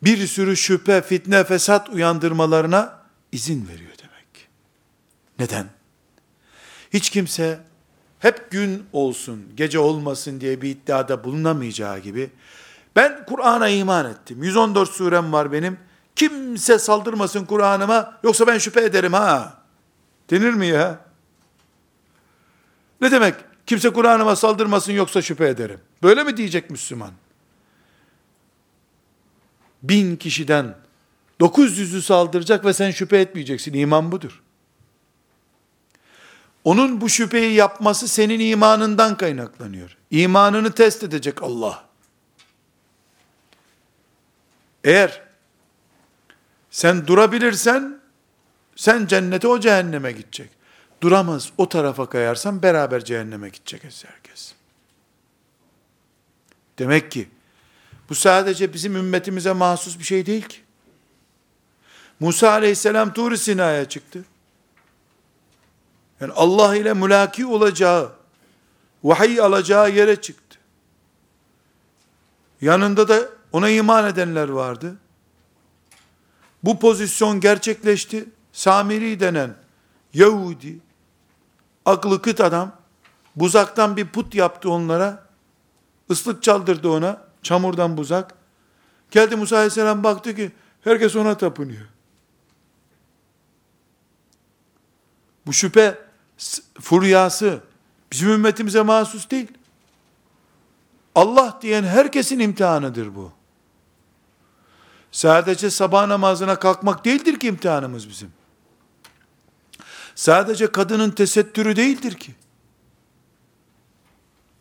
bir 0.03 0.27
sürü 0.27 0.57
şüphe, 0.57 1.03
fitne, 1.03 1.45
fesat 1.45 1.89
uyandırmalarına 1.89 2.99
izin 3.33 3.69
veriyor 3.69 3.93
demek. 3.99 4.49
Neden? 5.39 5.67
Hiç 6.93 7.11
kimse 7.11 7.61
hep 8.19 8.51
gün 8.51 8.87
olsun, 8.93 9.45
gece 9.57 9.79
olmasın 9.79 10.41
diye 10.41 10.63
bir 10.63 10.71
iddiada 10.71 11.25
bulunamayacağı 11.25 11.99
gibi 11.99 12.31
ben 12.97 13.25
Kur'an'a 13.27 13.69
iman 13.69 14.11
ettim. 14.11 14.43
114 14.43 14.91
surem 14.91 15.33
var 15.33 15.53
benim. 15.53 15.79
Kimse 16.17 16.79
saldırmasın 16.79 17.45
Kur'an'ıma 17.45 18.19
yoksa 18.23 18.47
ben 18.47 18.59
şüphe 18.59 18.81
ederim 18.85 19.13
ha. 19.13 19.63
Denir 20.31 20.55
mi 20.55 20.67
ya? 20.67 21.04
Ne 23.01 23.11
demek? 23.11 23.35
Kimse 23.67 23.91
Kur'an'ıma 23.91 24.37
saldırmasın 24.37 24.93
yoksa 24.93 25.23
şüphe 25.23 25.49
ederim. 25.49 25.81
Böyle 26.03 26.25
mi 26.25 26.37
diyecek 26.37 26.71
Müslüman? 26.71 27.13
Bin 29.83 30.17
kişiden 30.17 30.77
900'ü 31.41 32.03
saldıracak 32.03 32.65
ve 32.65 32.73
sen 32.73 32.91
şüphe 32.91 33.19
etmeyeceksin. 33.19 33.73
İman 33.73 34.13
budur. 34.13 34.43
Onun 36.65 37.01
bu 37.01 37.09
şüpheyi 37.09 37.55
yapması 37.55 38.09
senin 38.09 38.41
imanından 38.41 39.17
kaynaklanıyor. 39.17 39.97
İmanını 40.11 40.73
test 40.73 41.03
edecek 41.03 41.43
Allah. 41.43 41.85
Eğer 44.85 45.23
sen 46.71 47.07
durabilirsen 47.07 48.01
sen 48.77 49.07
cennete 49.07 49.49
o 49.49 49.61
cehenneme 49.61 50.13
gidecek. 50.13 50.51
Duramaz 51.05 51.53
o 51.59 51.69
tarafa 51.69 52.09
kayarsan 52.09 52.63
beraber 52.63 53.05
cehenneme 53.05 53.49
gidecek 53.49 53.85
herkes. 53.85 54.55
Demek 56.79 57.11
ki 57.13 57.29
bu 58.09 58.15
sadece 58.15 58.73
bizim 58.75 58.97
ümmetimize 58.97 59.53
mahsus 59.53 59.99
bir 59.99 60.05
şey 60.05 60.27
değil 60.27 60.43
ki. 60.43 60.57
Musa 62.21 62.51
aleyhisselam 62.51 63.13
Tur-i 63.13 63.39
Sina'ya 63.39 63.89
çıktı. 63.89 64.25
Yani 66.21 66.33
Allah 66.33 66.77
ile 66.77 66.95
mülaki 66.95 67.47
olacağı, 67.47 68.13
vahiy 69.03 69.41
alacağı 69.41 69.91
yere 69.91 70.21
çıktı. 70.21 70.59
Yanında 72.61 73.09
da 73.09 73.29
ona 73.53 73.69
iman 73.69 74.07
edenler 74.07 74.49
vardı. 74.49 74.97
Bu 76.63 76.79
pozisyon 76.79 77.41
gerçekleşti. 77.41 78.25
Samiri 78.53 79.21
denen 79.21 79.55
Yahudi, 80.15 80.79
aklı 81.85 82.23
kıt 82.23 82.41
adam, 82.41 82.73
buzaktan 83.37 83.97
bir 83.97 84.09
put 84.09 84.35
yaptı 84.35 84.71
onlara, 84.71 85.27
ıslık 86.11 86.43
çaldırdı 86.43 86.89
ona, 86.89 87.21
çamurdan 87.43 87.97
buzak. 87.97 88.35
Geldi 89.11 89.37
Musa 89.37 89.57
Aleyhisselam 89.57 90.05
baktı 90.05 90.37
ki, 90.37 90.53
herkes 90.81 91.17
ona 91.17 91.37
tapınıyor. 91.37 91.87
Bu 95.47 95.53
şüphe 95.53 95.99
furyası 96.81 97.61
bizim 98.13 98.31
ümmetimize 98.31 98.83
mahsus 98.83 99.31
değil. 99.31 99.49
Allah 101.15 101.59
diyen 101.63 101.83
herkesin 101.83 102.39
imtihanıdır 102.39 103.15
bu. 103.15 103.33
Sadece 105.13 105.71
sabah 105.71 106.07
namazına 106.07 106.59
kalkmak 106.59 107.05
değildir 107.05 107.41
ki 107.41 107.47
imtihanımız 107.47 108.09
bizim. 108.09 108.33
Sadece 110.15 110.67
kadının 110.73 111.11
tesettürü 111.11 111.77
değildir 111.77 112.15
ki. 112.15 112.35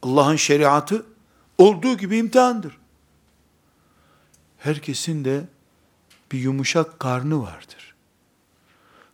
Allah'ın 0.01 0.35
şeriatı 0.35 1.05
olduğu 1.57 1.97
gibi 1.97 2.17
imtihandır. 2.17 2.77
Herkesin 4.57 5.25
de 5.25 5.43
bir 6.31 6.39
yumuşak 6.39 6.99
karnı 6.99 7.41
vardır. 7.41 7.95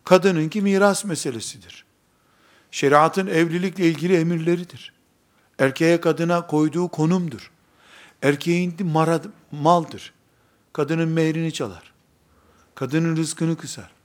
Kadınınki 0.04 0.62
miras 0.62 1.06
meselesidir. 1.06 1.86
Şeriatın 2.72 3.28
evlilikle 3.28 3.86
ilgili 3.86 4.18
emirleridir. 4.18 4.94
Erkeğe 5.60 6.02
kadına 6.02 6.48
koyduğu 6.48 6.88
konumdur. 6.88 7.52
Erkeğin 8.22 8.86
marad, 8.86 9.26
maldır. 9.52 10.14
Kadının 10.74 11.10
mehrini 11.10 11.54
çalar. 11.54 11.94
Kadının 12.76 13.18
rızkını 13.18 13.58
kısar. 13.58 13.99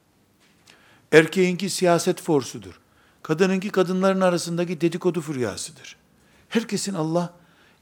Erkeğinki 1.15 1.71
siyaset 1.71 2.23
forsudur. 2.23 2.81
Kadınınki 3.23 3.71
kadınların 3.71 4.21
arasındaki 4.21 4.81
dedikodu 4.81 5.21
furyasıdır. 5.21 5.97
Herkesin 6.49 6.95
Allah 6.95 7.35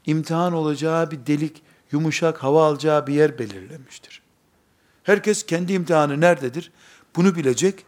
imtihan 0.05 0.53
olacağı 0.53 1.11
bir 1.11 1.25
delik, 1.25 1.61
yumuşak 1.91 2.43
hava 2.43 2.67
alacağı 2.67 3.07
bir 3.07 3.13
yer 3.13 3.39
belirlemiştir. 3.39 4.21
Herkes 5.03 5.45
kendi 5.45 5.73
imtihanı 5.73 6.21
nerededir? 6.21 6.71
Bunu 7.15 7.35
bilecek. 7.35 7.85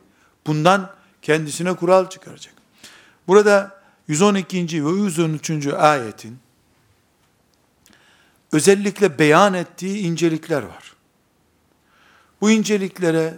Bundan 0.48 0.92
kendisine 1.22 1.76
kural 1.76 2.10
çıkaracak. 2.10 2.54
Burada 3.28 3.82
112. 4.08 4.86
ve 4.86 4.90
113. 4.90 5.68
ayetin 5.68 6.40
özellikle 8.52 9.20
beyan 9.20 9.54
ettiği 9.54 9.98
incelikler 9.98 10.64
var. 10.64 10.96
Bu 12.42 12.52
inceliklere 12.52 13.34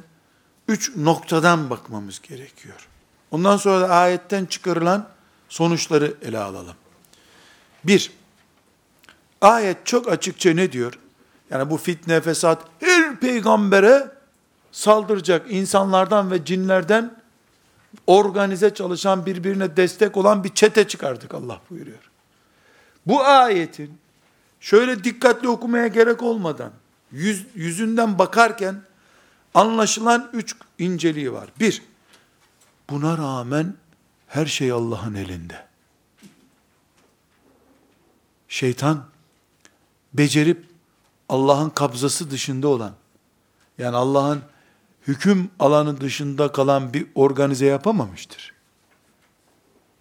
üç 0.68 0.96
noktadan 0.96 1.70
bakmamız 1.70 2.22
gerekiyor. 2.22 2.88
Ondan 3.32 3.58
sonra 3.58 3.82
da 3.82 3.90
ayetten 3.90 4.46
çıkarılan 4.46 5.08
sonuçları 5.50 6.14
ele 6.22 6.40
alalım. 6.40 6.76
Bir, 7.84 8.12
ayet 9.42 9.86
çok 9.86 10.08
açıkça 10.08 10.54
ne 10.54 10.72
diyor? 10.72 11.00
Yani 11.50 11.70
bu 11.70 11.78
fitne, 11.78 12.22
fesat 12.22 12.62
her 12.80 13.20
peygambere 13.20 14.12
saldıracak 14.72 15.52
insanlardan 15.52 16.32
ve 16.32 16.46
cinlerden 16.46 17.18
organize 18.08 18.74
çalışan 18.74 19.26
birbirine 19.26 19.78
destek 19.78 20.18
olan 20.18 20.44
bir 20.44 20.54
çete 20.54 20.88
çıkardık 20.88 21.34
Allah 21.34 21.62
buyuruyor. 21.70 22.12
Bu 23.06 23.24
ayetin 23.24 23.98
şöyle 24.60 25.04
dikkatli 25.04 25.50
okumaya 25.50 25.88
gerek 25.88 26.24
olmadan 26.24 26.72
yüz, 27.12 27.46
yüzünden 27.56 28.20
bakarken 28.20 28.82
anlaşılan 29.54 30.30
üç 30.34 30.56
inceliği 30.80 31.34
var. 31.34 31.50
Bir, 31.60 31.82
buna 32.90 33.18
rağmen 33.18 33.76
her 34.28 34.46
şey 34.46 34.72
Allah'ın 34.72 35.14
elinde. 35.14 35.68
Şeytan 38.48 39.06
becerip 40.14 40.66
Allah'ın 41.30 41.70
kabzası 41.70 42.32
dışında 42.32 42.68
olan 42.68 42.94
yani 43.78 43.96
Allah'ın 43.96 44.42
hüküm 45.08 45.50
alanı 45.60 46.02
dışında 46.02 46.52
kalan 46.52 46.94
bir 46.94 47.08
organize 47.16 47.66
yapamamıştır. 47.66 48.54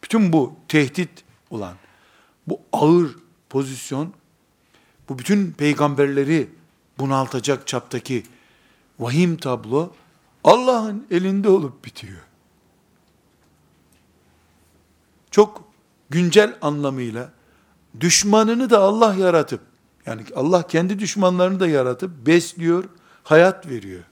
Bütün 0.04 0.32
bu 0.32 0.56
tehdit 0.68 1.24
olan, 1.50 1.74
bu 2.46 2.60
ağır 2.72 3.16
pozisyon, 3.48 4.12
bu 5.08 5.18
bütün 5.18 5.52
peygamberleri 5.52 6.48
bunaltacak 6.98 7.66
çaptaki 7.66 8.22
vahim 8.98 9.36
tablo, 9.36 9.92
Allah'ın 10.44 11.06
elinde 11.10 11.48
olup 11.48 11.84
bitiyor. 11.84 12.20
Çok 15.30 15.64
güncel 16.10 16.56
anlamıyla, 16.62 17.32
düşmanını 18.00 18.70
da 18.70 18.78
Allah 18.78 19.14
yaratıp, 19.14 19.60
yani 20.06 20.22
Allah 20.36 20.66
kendi 20.66 20.98
düşmanlarını 20.98 21.60
da 21.60 21.68
yaratıp, 21.68 22.26
besliyor, 22.26 22.84
hayat 23.24 23.66
veriyor 23.66 24.02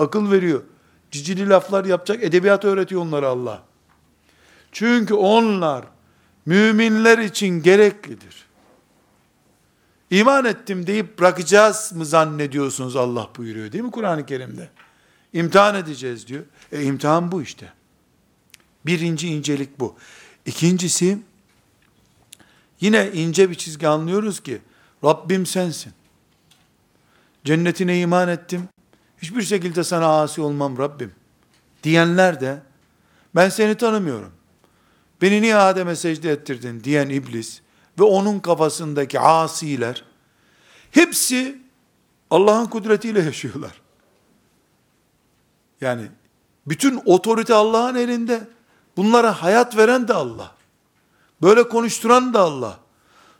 akıl 0.00 0.30
veriyor. 0.30 0.62
Cicili 1.10 1.48
laflar 1.48 1.84
yapacak 1.84 2.24
edebiyat 2.24 2.64
öğretiyor 2.64 3.02
onlara 3.02 3.28
Allah. 3.28 3.62
Çünkü 4.72 5.14
onlar 5.14 5.84
müminler 6.46 7.18
için 7.18 7.62
gereklidir. 7.62 8.46
İman 10.10 10.44
ettim 10.44 10.86
deyip 10.86 11.18
bırakacağız 11.18 11.92
mı 11.92 12.06
zannediyorsunuz 12.06 12.96
Allah 12.96 13.30
buyuruyor 13.36 13.72
değil 13.72 13.84
mi 13.84 13.90
Kur'an-ı 13.90 14.26
Kerim'de? 14.26 14.68
İmtihan 15.32 15.74
edeceğiz 15.74 16.26
diyor. 16.26 16.44
E 16.72 16.82
imtihan 16.82 17.32
bu 17.32 17.42
işte. 17.42 17.72
Birinci 18.86 19.28
incelik 19.28 19.80
bu. 19.80 19.96
İkincisi, 20.46 21.18
yine 22.80 23.10
ince 23.12 23.50
bir 23.50 23.54
çizgi 23.54 23.88
anlıyoruz 23.88 24.40
ki, 24.40 24.60
Rabbim 25.04 25.46
sensin. 25.46 25.92
Cennetine 27.44 28.00
iman 28.00 28.28
ettim, 28.28 28.68
hiçbir 29.22 29.42
şekilde 29.42 29.84
sana 29.84 30.20
asi 30.20 30.40
olmam 30.40 30.78
Rabbim 30.78 31.12
diyenler 31.82 32.40
de 32.40 32.62
ben 33.34 33.48
seni 33.48 33.74
tanımıyorum. 33.74 34.32
Beni 35.22 35.42
niye 35.42 35.56
Adem'e 35.56 35.96
secde 35.96 36.30
ettirdin 36.30 36.84
diyen 36.84 37.08
iblis 37.08 37.60
ve 37.98 38.02
onun 38.02 38.38
kafasındaki 38.40 39.20
asiler 39.20 40.04
hepsi 40.90 41.62
Allah'ın 42.30 42.66
kudretiyle 42.66 43.22
yaşıyorlar. 43.22 43.80
Yani 45.80 46.08
bütün 46.66 47.02
otorite 47.04 47.54
Allah'ın 47.54 47.94
elinde. 47.94 48.48
Bunlara 48.96 49.42
hayat 49.42 49.76
veren 49.76 50.08
de 50.08 50.14
Allah. 50.14 50.54
Böyle 51.42 51.68
konuşturan 51.68 52.34
da 52.34 52.40
Allah. 52.40 52.78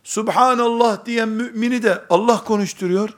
Subhanallah 0.05 1.07
diyen 1.07 1.29
mümini 1.29 1.83
de 1.83 2.05
Allah 2.11 2.45
konuşturuyor. 2.45 3.17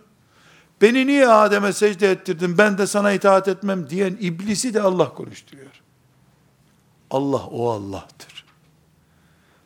Beni 0.82 1.06
niye 1.06 1.28
Adem'e 1.28 1.72
secde 1.72 2.10
ettirdin 2.10 2.58
ben 2.58 2.78
de 2.78 2.86
sana 2.86 3.12
itaat 3.12 3.48
etmem 3.48 3.90
diyen 3.90 4.16
iblisi 4.20 4.74
de 4.74 4.82
Allah 4.82 5.14
konuşturuyor. 5.14 5.82
Allah 7.10 7.46
o 7.46 7.70
Allah'tır. 7.70 8.31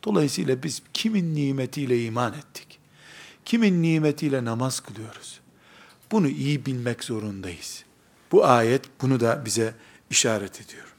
Dolayısıyla 0.07 0.63
biz 0.63 0.83
kimin 0.95 1.35
nimetiyle 1.35 2.05
iman 2.05 2.33
ettik? 2.33 2.79
Kimin 3.45 3.83
nimetiyle 3.83 4.45
namaz 4.45 4.81
kılıyoruz? 4.81 5.41
Bunu 6.13 6.29
iyi 6.29 6.67
bilmek 6.67 7.05
zorundayız. 7.05 7.85
Bu 8.33 8.47
ayet 8.47 8.85
bunu 9.03 9.21
da 9.21 9.45
bize 9.45 9.75
işaret 10.11 10.61
ediyor. 10.61 10.95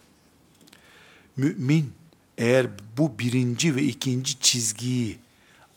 Mümin 1.37 1.93
eğer 2.37 2.67
bu 2.97 3.19
birinci 3.19 3.75
ve 3.75 3.83
ikinci 3.83 4.39
çizgiyi 4.39 5.17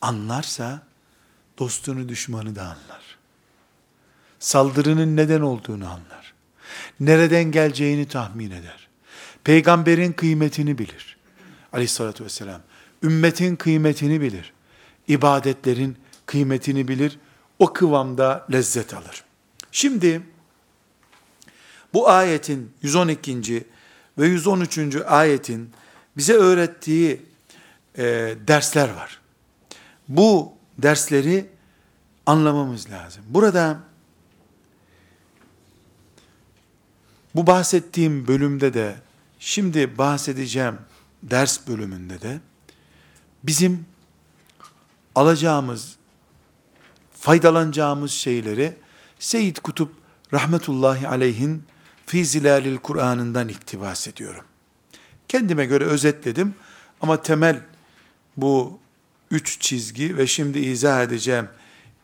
anlarsa 0.01 0.87
dostunu 1.59 2.09
düşmanı 2.09 2.57
da 2.57 2.63
anlar 2.63 3.01
saldırının 4.41 5.17
neden 5.17 5.41
olduğunu 5.41 5.87
anlar. 5.89 6.35
Nereden 7.01 7.45
geleceğini 7.45 8.09
tahmin 8.09 8.51
eder. 8.51 8.89
Peygamberin 9.45 10.13
kıymetini 10.13 10.79
bilir. 10.79 11.17
Aleyhissalatü 11.73 12.25
vesselam. 12.25 12.61
Ümmetin 13.03 13.57
kıymetini 13.57 14.21
bilir. 14.21 14.53
İbadetlerin 15.09 15.97
kıymetini 16.27 16.89
bilir. 16.89 17.19
O 17.59 17.73
kıvamda 17.73 18.47
lezzet 18.53 18.95
alır. 18.95 19.25
Şimdi 19.73 20.23
bu 21.93 22.09
ayetin 22.09 22.73
112. 22.83 23.67
ve 24.19 24.27
113. 24.27 24.97
ayetin 25.07 25.71
bize 26.17 26.33
öğrettiği 26.33 27.23
e, 27.99 28.03
dersler 28.49 28.89
var. 28.89 29.21
Bu 30.09 30.53
dersleri 30.79 31.47
anlamamız 32.27 32.91
lazım. 32.91 33.25
Burada 33.29 33.81
bu 37.35 37.47
bahsettiğim 37.47 38.29
bölümde 38.29 38.75
de 38.75 38.95
şimdi 39.39 39.99
bahsedeceğim 39.99 40.79
ders 41.23 41.69
bölümünde 41.69 42.21
de 42.21 42.41
bizim 43.43 43.87
alacağımız, 45.15 45.97
faydalanacağımız 47.13 48.11
şeyleri 48.11 48.77
Seyyid 49.19 49.57
Kutup 49.57 49.93
rahmetullahi 50.33 51.09
aleyhin 51.09 51.63
Fi 52.07 52.25
Zilalil 52.25 52.77
Kur'an'ından 52.77 53.49
iktibas 53.49 54.09
ediyorum. 54.09 54.45
Kendime 55.29 55.67
göre 55.67 55.85
özetledim 55.85 56.55
ama 57.01 57.23
temel 57.23 57.61
bu 58.37 58.79
üç 59.31 59.61
çizgi 59.61 60.17
ve 60.17 60.27
şimdi 60.27 60.59
izah 60.59 61.03
edeceğim 61.03 61.49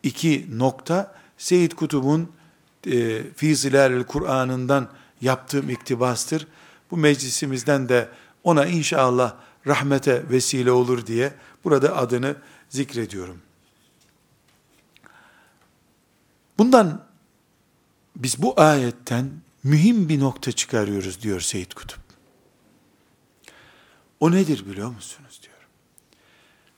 iki 0.02 0.46
nokta 0.58 1.14
Seyyid 1.38 1.72
Kutub'un 1.72 2.32
e, 2.86 3.22
Fi 3.36 3.56
Zilalil 3.56 4.04
Kur'an'ından 4.04 4.88
yaptığım 5.20 5.70
iktibastır. 5.70 6.46
Bu 6.90 6.96
meclisimizden 6.96 7.88
de 7.88 8.08
ona 8.44 8.66
inşallah 8.66 9.34
rahmete 9.66 10.30
vesile 10.30 10.70
olur 10.70 11.06
diye 11.06 11.34
burada 11.64 11.96
adını 11.96 12.36
zikrediyorum. 12.68 13.42
Bundan 16.58 17.06
biz 18.16 18.42
bu 18.42 18.60
ayetten 18.60 19.30
mühim 19.64 20.08
bir 20.08 20.20
nokta 20.20 20.52
çıkarıyoruz 20.52 21.22
diyor 21.22 21.40
Seyyid 21.40 21.72
Kutup. 21.72 22.00
O 24.20 24.32
nedir 24.32 24.66
biliyor 24.66 24.90
musunuz 24.90 25.40
diyor. 25.42 25.56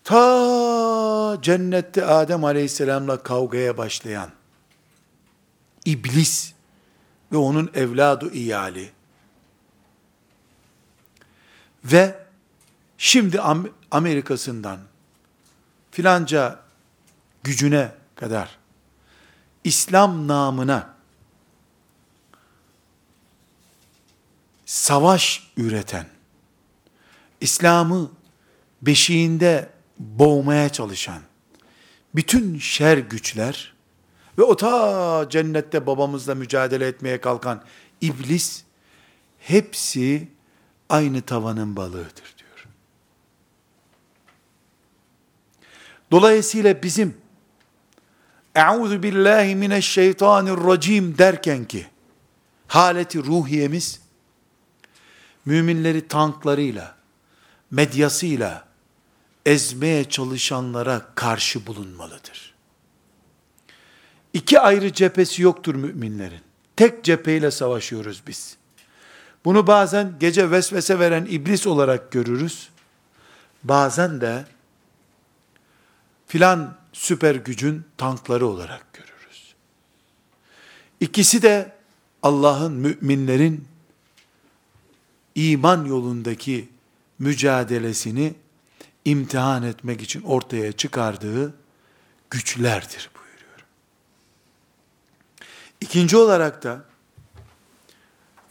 Ta 0.05 1.39
cennette 1.43 2.05
Adem 2.05 2.45
Aleyhisselam'la 2.45 3.23
kavgaya 3.23 3.79
başlayan 3.79 4.31
iblis 5.85 6.53
ve 7.33 7.37
onun 7.37 7.71
evladı 7.75 8.33
iyali 8.33 8.91
ve 11.85 12.28
şimdi 12.99 13.41
Amerika'sından 13.91 14.81
filanca 15.91 16.61
gücüne 17.43 17.93
kadar 18.15 18.59
İslam 19.65 20.29
namına 20.29 20.95
savaş 24.67 25.53
üreten, 25.57 26.07
İslam'ı 27.41 28.11
beşiğinde 28.83 29.71
boğmaya 29.99 30.69
çalışan 30.69 31.23
bütün 32.15 32.59
şer 32.59 32.99
güçler 32.99 33.75
ve 34.39 34.43
o 34.43 34.57
ta 34.57 35.27
cennette 35.31 35.87
babamızla 35.87 36.35
mücadele 36.35 36.87
etmeye 36.87 37.21
kalkan 37.21 37.65
iblis 38.01 38.65
hepsi 39.39 40.29
aynı 40.89 41.23
tavanın 41.23 41.77
balığıdır 41.77 42.35
diyor. 42.39 42.67
Dolayısıyla 46.11 46.83
bizim 46.83 47.17
Euzu 48.55 49.03
billahi 49.03 49.57
mineşşeytanirracim 49.57 51.19
derken 51.19 51.65
ki 51.65 51.87
haleti 52.67 53.19
ruhiyemiz 53.19 54.01
müminleri 55.45 56.09
tanklarıyla, 56.09 56.95
medyasıyla 57.71 58.69
ezmeye 59.47 60.05
çalışanlara 60.05 61.03
karşı 61.15 61.67
bulunmalıdır. 61.67 62.55
İki 64.33 64.61
ayrı 64.61 64.93
cephesi 64.93 65.43
yoktur 65.43 65.75
müminlerin. 65.75 66.41
Tek 66.77 67.05
cepheyle 67.05 67.51
savaşıyoruz 67.51 68.23
biz. 68.27 68.57
Bunu 69.45 69.67
bazen 69.67 70.13
gece 70.21 70.51
vesvese 70.51 70.99
veren 70.99 71.27
iblis 71.31 71.67
olarak 71.67 72.13
görürüz. 72.13 72.69
Bazen 73.65 74.21
de 74.21 74.45
filan 76.29 76.77
süper 76.93 77.35
gücün 77.35 77.85
tankları 77.97 78.47
olarak 78.47 78.93
görürüz. 78.93 79.55
İkisi 81.01 81.43
de 81.43 81.73
Allah'ın 82.23 82.73
müminlerin 82.73 83.69
iman 85.35 85.85
yolundaki 85.85 86.69
mücadelesini 87.19 88.35
imtihan 89.05 89.63
etmek 89.63 90.03
için 90.03 90.23
ortaya 90.23 90.73
çıkardığı 90.73 91.55
güçlerdir 92.31 93.11
buyuruyor. 93.15 93.65
İkinci 95.81 96.17
olarak 96.17 96.63
da 96.63 96.85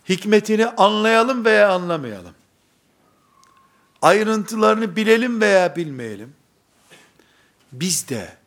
hikmetini 0.10 0.68
anlayalım 0.68 1.46
veya 1.46 1.74
anlamayalım. 1.74 2.34
Ayrıntılarını 4.02 4.96
bilelim 4.96 5.42
veya 5.42 5.76
bilmeyelim. 5.76 6.34
Biz 7.71 8.10
de 8.10 8.38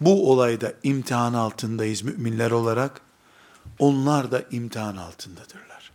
bu 0.00 0.32
olayda 0.32 0.72
imtihan 0.82 1.34
altındayız 1.34 2.02
müminler 2.02 2.50
olarak. 2.50 3.00
Onlar 3.78 4.30
da 4.30 4.42
imtihan 4.50 4.96
altındadırlar. 4.96 5.92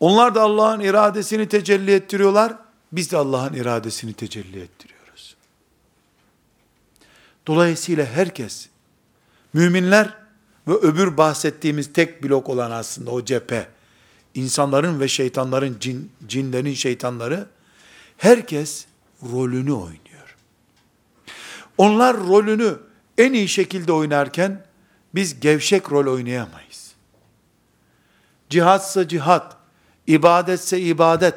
Onlar 0.00 0.34
da 0.34 0.42
Allah'ın 0.42 0.80
iradesini 0.80 1.48
tecelli 1.48 1.94
ettiriyorlar. 1.94 2.56
Biz 2.92 3.12
de 3.12 3.16
Allah'ın 3.16 3.54
iradesini 3.54 4.14
tecelli 4.14 4.60
ettiriyoruz. 4.60 5.36
Dolayısıyla 7.46 8.06
herkes, 8.06 8.68
müminler 9.52 10.14
ve 10.68 10.72
öbür 10.72 11.16
bahsettiğimiz 11.16 11.92
tek 11.92 12.22
blok 12.22 12.48
olan 12.48 12.70
aslında 12.70 13.10
o 13.10 13.24
cephe, 13.24 13.68
insanların 14.34 15.00
ve 15.00 15.08
şeytanların, 15.08 15.76
cin, 15.80 16.12
cinlerin 16.26 16.74
şeytanları, 16.74 17.46
herkes 18.16 18.86
rolünü 19.32 19.72
oynuyor. 19.72 20.01
Onlar 21.78 22.16
rolünü 22.16 22.76
en 23.18 23.32
iyi 23.32 23.48
şekilde 23.48 23.92
oynarken, 23.92 24.64
biz 25.14 25.40
gevşek 25.40 25.92
rol 25.92 26.12
oynayamayız. 26.12 26.92
Cihatsa 28.50 29.08
cihat, 29.08 29.56
ibadetse 30.06 30.80
ibadet, 30.80 31.34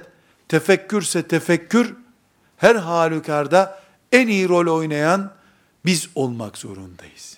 tefekkürse 0.48 1.28
tefekkür, 1.28 1.96
her 2.58 2.76
halükarda 2.76 3.80
en 4.12 4.28
iyi 4.28 4.50
rol 4.50 4.78
oynayan 4.78 5.32
biz 5.86 6.10
olmak 6.16 6.58
zorundayız. 6.58 7.38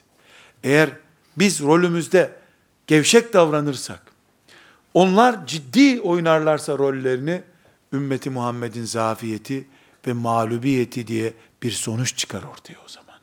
Eğer 0.63 0.89
biz 1.37 1.61
rolümüzde 1.61 2.31
gevşek 2.87 3.33
davranırsak, 3.33 4.01
onlar 4.93 5.47
ciddi 5.47 6.01
oynarlarsa 6.01 6.77
rollerini, 6.77 7.43
ümmeti 7.93 8.29
Muhammed'in 8.29 8.85
zafiyeti 8.85 9.67
ve 10.07 10.13
mağlubiyeti 10.13 11.07
diye 11.07 11.33
bir 11.63 11.71
sonuç 11.71 12.17
çıkar 12.17 12.43
ortaya 12.43 12.77
o 12.85 12.87
zaman. 12.87 13.19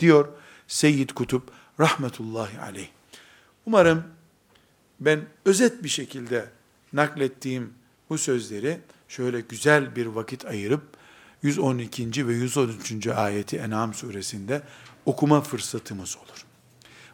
Diyor 0.00 0.28
Seyyid 0.68 1.10
Kutup 1.10 1.50
rahmetullahi 1.80 2.60
aleyh. 2.60 2.88
Umarım 3.66 4.04
ben 5.00 5.26
özet 5.44 5.84
bir 5.84 5.88
şekilde 5.88 6.50
naklettiğim 6.92 7.74
bu 8.10 8.18
sözleri 8.18 8.80
şöyle 9.08 9.40
güzel 9.40 9.96
bir 9.96 10.06
vakit 10.06 10.44
ayırıp 10.44 10.82
112. 11.42 12.28
ve 12.28 12.34
113. 12.34 13.06
ayeti 13.06 13.56
En'am 13.56 13.94
suresinde 13.94 14.62
okuma 15.06 15.40
fırsatımız 15.40 16.16
olur. 16.16 16.44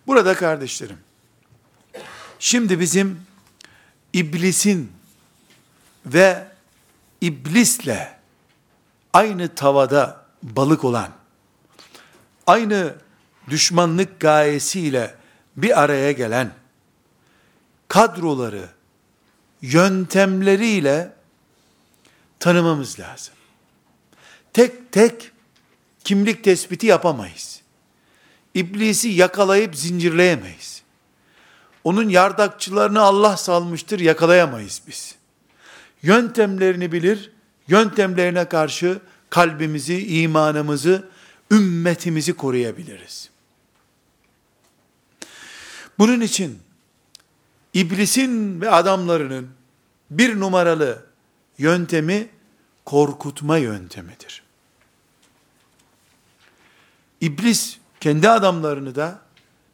Burada 0.07 0.35
kardeşlerim, 0.35 0.99
şimdi 2.39 2.81
bizim 2.81 3.21
iblisin 4.13 4.93
ve 6.07 6.49
iblisle 7.21 8.20
aynı 9.12 9.55
tavada 9.55 10.25
balık 10.42 10.85
olan, 10.85 11.11
aynı 12.46 12.94
düşmanlık 13.51 14.20
gayesiyle 14.20 15.14
bir 15.57 15.83
araya 15.83 16.12
gelen 16.12 16.53
kadroları, 17.88 18.68
yöntemleriyle 19.62 21.12
tanımamız 22.38 23.01
lazım. 23.01 23.35
Tek 24.53 24.92
tek 24.92 25.33
kimlik 26.05 26.44
tespiti 26.44 26.87
yapamayız. 26.87 27.61
İblisi 28.55 29.09
yakalayıp 29.09 29.77
zincirleyemeyiz. 29.77 30.83
Onun 31.85 32.09
yardakçılarını 32.09 33.01
Allah 33.01 33.37
salmıştır, 33.37 34.01
yakalayamayız 34.01 34.83
biz. 34.87 35.14
Yöntemlerini 36.03 36.92
bilir, 36.92 37.33
yöntemlerine 37.71 38.49
karşı 38.49 39.01
kalbimizi, 39.31 40.07
imanımızı, 40.07 41.09
ümmetimizi 41.51 42.33
koruyabiliriz. 42.33 43.31
Bunun 45.99 46.21
için 46.21 46.59
iblisin 47.75 48.61
ve 48.61 48.71
adamlarının 48.71 49.49
bir 50.11 50.41
numaralı 50.41 51.05
yöntemi 51.59 52.29
korkutma 52.85 53.59
yöntemidir. 53.59 54.43
İblis 57.21 57.79
kendi 58.01 58.29
adamlarını 58.29 58.95
da 58.95 59.21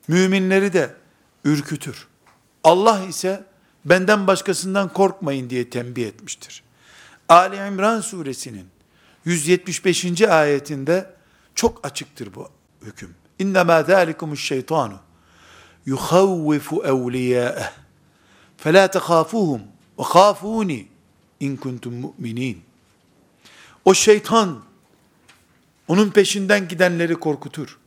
müminleri 0.09 0.73
de 0.73 0.95
ürkütür. 1.45 2.07
Allah 2.65 3.05
ise 3.05 3.45
benden 3.85 4.27
başkasından 4.27 4.93
korkmayın 4.93 5.51
diye 5.51 5.71
tembih 5.71 6.07
etmiştir. 6.07 6.65
Ali 7.29 7.57
İmran 7.57 8.01
suresinin 8.01 8.67
175. 9.25 10.23
ayetinde 10.23 11.15
çok 11.55 11.87
açıktır 11.87 12.35
bu 12.35 12.49
hüküm. 12.83 13.15
İnnemâ 13.39 13.83
zâlikumuş 13.83 14.45
şeytanu 14.45 14.99
yuhavvifu 15.87 16.85
evliyâeh 16.85 17.73
felâ 18.57 18.91
tekâfuhum 18.91 19.62
ve 19.99 20.03
khâfûni 20.03 20.87
in 21.41 21.57
kuntum 21.57 21.95
mu'minin. 21.95 22.62
O 23.85 23.95
şeytan 23.95 24.62
onun 25.89 26.11
peşinden 26.11 26.69
gidenleri 26.69 27.15
korkutur. 27.15 27.79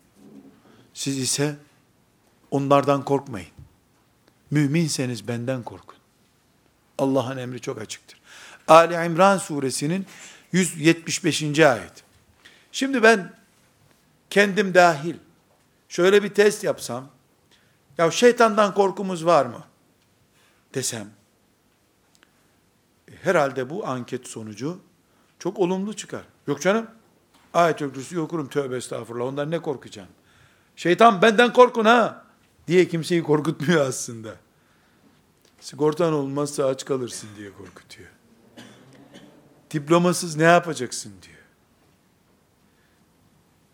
Siz 0.94 1.18
ise 1.18 1.56
onlardan 2.52 3.06
korkmayın. 3.06 3.50
Müminseniz 4.52 5.28
benden 5.28 5.64
korkun. 5.64 5.98
Allah'ın 6.98 7.38
emri 7.38 7.62
çok 7.62 7.82
açıktır. 7.82 8.19
Ali 8.70 9.06
İmran 9.06 9.38
suresinin 9.38 10.06
175. 10.52 11.60
ayet. 11.60 12.04
Şimdi 12.72 13.04
ben 13.04 13.34
kendim 14.30 14.74
dahil 14.74 15.16
şöyle 15.90 16.24
bir 16.24 16.34
test 16.34 16.64
yapsam, 16.64 17.10
ya 17.98 18.12
şeytandan 18.12 18.74
korkumuz 18.74 19.26
var 19.26 19.46
mı? 19.46 19.64
Desem, 20.74 21.10
herhalde 23.22 23.70
bu 23.70 23.88
anket 23.88 24.28
sonucu 24.28 24.80
çok 25.40 25.60
olumlu 25.60 25.94
çıkar. 25.94 26.24
Yok 26.48 26.62
canım, 26.62 26.88
ayet-ül 27.54 27.94
kürsüyü 27.94 28.22
okurum, 28.22 28.50
tövbe 28.50 28.78
estağfurullah, 28.78 29.26
ondan 29.26 29.52
ne 29.52 29.62
korkacağım? 29.62 30.10
Şeytan 30.76 31.22
benden 31.22 31.54
korkun 31.54 31.86
ha, 31.86 32.26
diye 32.68 32.88
kimseyi 32.88 33.24
korkutmuyor 33.24 33.88
aslında. 33.88 34.36
Sigortan 35.60 36.14
olmazsa 36.14 36.66
aç 36.66 36.86
kalırsın 36.86 37.30
diye 37.38 37.52
korkutuyor. 37.52 38.10
Diplomasız 39.72 40.36
ne 40.36 40.44
yapacaksın 40.44 41.14
diyor. 41.22 41.40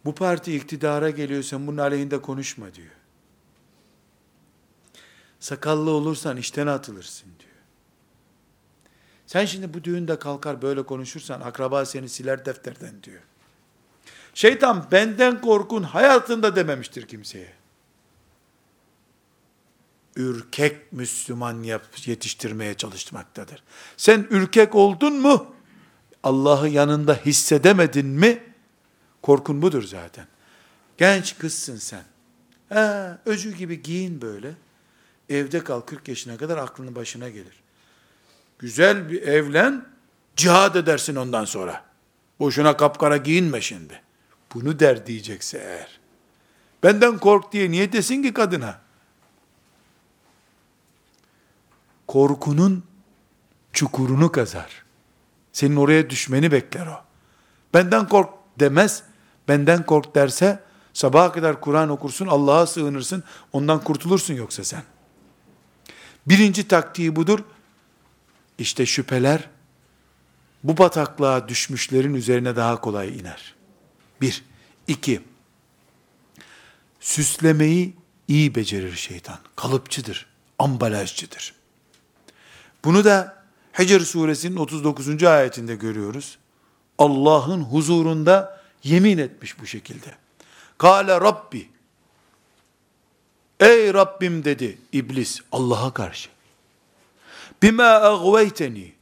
Bu 0.05 0.15
parti 0.15 0.55
iktidara 0.55 1.09
geliyor 1.09 1.43
sen 1.43 1.67
bunun 1.67 1.77
aleyhinde 1.77 2.21
konuşma 2.21 2.73
diyor. 2.73 2.91
Sakallı 5.39 5.91
olursan 5.91 6.37
işten 6.37 6.67
atılırsın 6.67 7.29
diyor. 7.39 7.55
Sen 9.27 9.45
şimdi 9.45 9.73
bu 9.73 9.83
düğünde 9.83 10.19
kalkar 10.19 10.61
böyle 10.61 10.83
konuşursan 10.83 11.41
akraba 11.41 11.85
seni 11.85 12.09
siler 12.09 12.45
defterden 12.45 13.03
diyor. 13.03 13.21
Şeytan 14.33 14.87
benden 14.91 15.41
korkun 15.41 15.83
hayatında 15.83 16.55
dememiştir 16.55 17.07
kimseye. 17.07 17.53
Ürkek 20.15 20.93
Müslüman 20.93 21.63
yetiştirmeye 22.05 22.73
çalışmaktadır. 22.73 23.63
Sen 23.97 24.27
ürkek 24.29 24.75
oldun 24.75 25.13
mu? 25.13 25.54
Allah'ı 26.25 26.69
yanında 26.69 27.13
hissedemedin 27.13 28.05
mi? 28.05 28.43
Korkun 29.21 29.61
budur 29.61 29.83
zaten. 29.83 30.27
Genç 30.97 31.37
kızsın 31.37 31.77
sen. 31.77 32.03
Ha, 32.69 33.19
öcü 33.25 33.55
gibi 33.55 33.83
giyin 33.83 34.21
böyle. 34.21 34.53
Evde 35.29 35.63
kal 35.63 35.81
40 35.81 36.07
yaşına 36.07 36.37
kadar 36.37 36.57
aklını 36.57 36.95
başına 36.95 37.29
gelir. 37.29 37.63
Güzel 38.59 39.09
bir 39.11 39.21
evlen, 39.21 39.85
cihad 40.35 40.75
edersin 40.75 41.15
ondan 41.15 41.45
sonra. 41.45 41.83
Boşuna 42.39 42.77
kapkara 42.77 43.17
giyinme 43.17 43.61
şimdi. 43.61 44.01
Bunu 44.53 44.79
der 44.79 45.05
diyecekse 45.05 45.57
eğer. 45.57 45.99
Benden 46.83 47.17
kork 47.17 47.51
diye 47.51 47.71
niye 47.71 47.91
desin 47.91 48.23
ki 48.23 48.33
kadına? 48.33 48.79
Korkunun 52.07 52.83
çukurunu 53.73 54.31
kazar. 54.31 54.84
Senin 55.55 55.75
oraya 55.75 56.09
düşmeni 56.09 56.51
bekler 56.51 56.87
o. 56.87 57.01
Benden 57.73 58.09
kork 58.09 58.29
demez. 58.59 59.03
Benden 59.47 59.85
kork 59.85 60.15
derse 60.15 60.63
sabaha 60.93 61.31
kadar 61.31 61.61
Kur'an 61.61 61.89
okursun, 61.89 62.27
Allah'a 62.27 62.67
sığınırsın, 62.67 63.23
ondan 63.53 63.83
kurtulursun 63.83 64.33
yoksa 64.33 64.63
sen. 64.63 64.83
Birinci 66.25 66.67
taktiği 66.67 67.15
budur. 67.15 67.39
İşte 68.57 68.85
şüpheler 68.85 69.49
bu 70.63 70.77
bataklığa 70.77 71.47
düşmüşlerin 71.47 72.13
üzerine 72.13 72.55
daha 72.55 72.81
kolay 72.81 73.19
iner. 73.19 73.55
Bir. 74.21 74.43
iki. 74.87 75.21
Süslemeyi 76.99 77.93
iyi 78.27 78.55
becerir 78.55 78.95
şeytan. 78.95 79.39
Kalıpçıdır, 79.55 80.25
ambalajcıdır. 80.59 81.55
Bunu 82.83 83.05
da 83.05 83.34
Hicr 83.79 83.99
suresinin 83.99 84.55
39. 84.55 85.23
ayetinde 85.23 85.75
görüyoruz. 85.75 86.37
Allah'ın 86.97 87.61
huzurunda 87.61 88.61
yemin 88.83 89.17
etmiş 89.17 89.59
bu 89.59 89.65
şekilde. 89.65 90.15
Kale 90.77 91.21
Rabbi 91.21 91.69
Ey 93.59 93.93
Rabbim 93.93 94.45
dedi 94.45 94.77
iblis 94.91 95.39
Allah'a 95.51 95.93
karşı. 95.93 96.29
Bima 97.63 97.83
agveyteni 97.83 98.93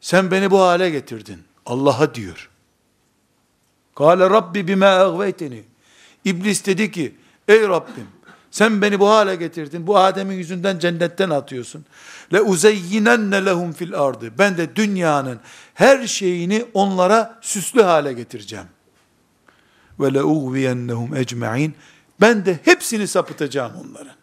sen 0.00 0.30
beni 0.30 0.50
bu 0.50 0.60
hale 0.60 0.90
getirdin. 0.90 1.44
Allah'a 1.66 2.14
diyor. 2.14 2.50
Kale 3.94 4.30
Rabbi 4.30 4.68
bima 4.68 4.86
agveyteni. 4.86 5.64
İblis 6.24 6.66
dedi 6.66 6.92
ki 6.92 7.14
ey 7.48 7.60
Rabbim 7.60 8.08
sen 8.50 8.82
beni 8.82 9.00
bu 9.00 9.08
hale 9.08 9.36
getirdin. 9.36 9.86
Bu 9.86 9.98
Adem'in 9.98 10.34
yüzünden 10.34 10.78
cennetten 10.78 11.30
atıyorsun. 11.30 11.84
Le 12.32 12.40
uzeyyinenne 12.40 13.44
lehum 13.44 13.72
fil 13.72 13.94
ardı. 13.94 14.32
Ben 14.38 14.56
de 14.56 14.76
dünyanın 14.76 15.40
her 15.74 16.06
şeyini 16.06 16.66
onlara 16.74 17.38
süslü 17.40 17.82
hale 17.82 18.12
getireceğim. 18.12 18.66
Ve 20.00 20.14
le 20.14 20.22
ugviyennehum 20.22 21.16
ecmaîn. 21.16 21.74
Ben 22.20 22.46
de 22.46 22.58
hepsini 22.64 23.06
sapıtacağım 23.06 23.72
onların. 23.76 24.14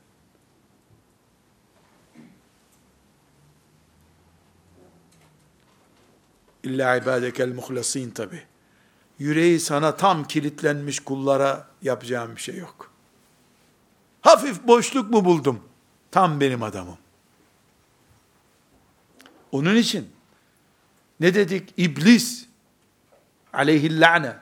İlla 6.63 6.96
ibadekel 6.96 7.54
muhlasin 7.54 8.12
tabi. 8.12 8.42
Yüreği 9.20 9.60
sana 9.60 9.96
tam 9.96 10.24
kilitlenmiş 10.24 11.00
kullara 11.00 11.68
yapacağım 11.82 12.36
bir 12.36 12.42
şey 12.42 12.56
yok. 12.56 12.97
Hafif 14.28 14.63
boşluk 14.63 15.10
mu 15.10 15.26
buldum? 15.26 15.60
Tam 16.12 16.40
benim 16.40 16.63
adamım. 16.63 16.98
Onun 19.52 19.76
için 19.76 20.10
ne 21.20 21.34
dedik? 21.34 21.74
İblis 21.78 22.46
aleyhillâne 23.54 24.36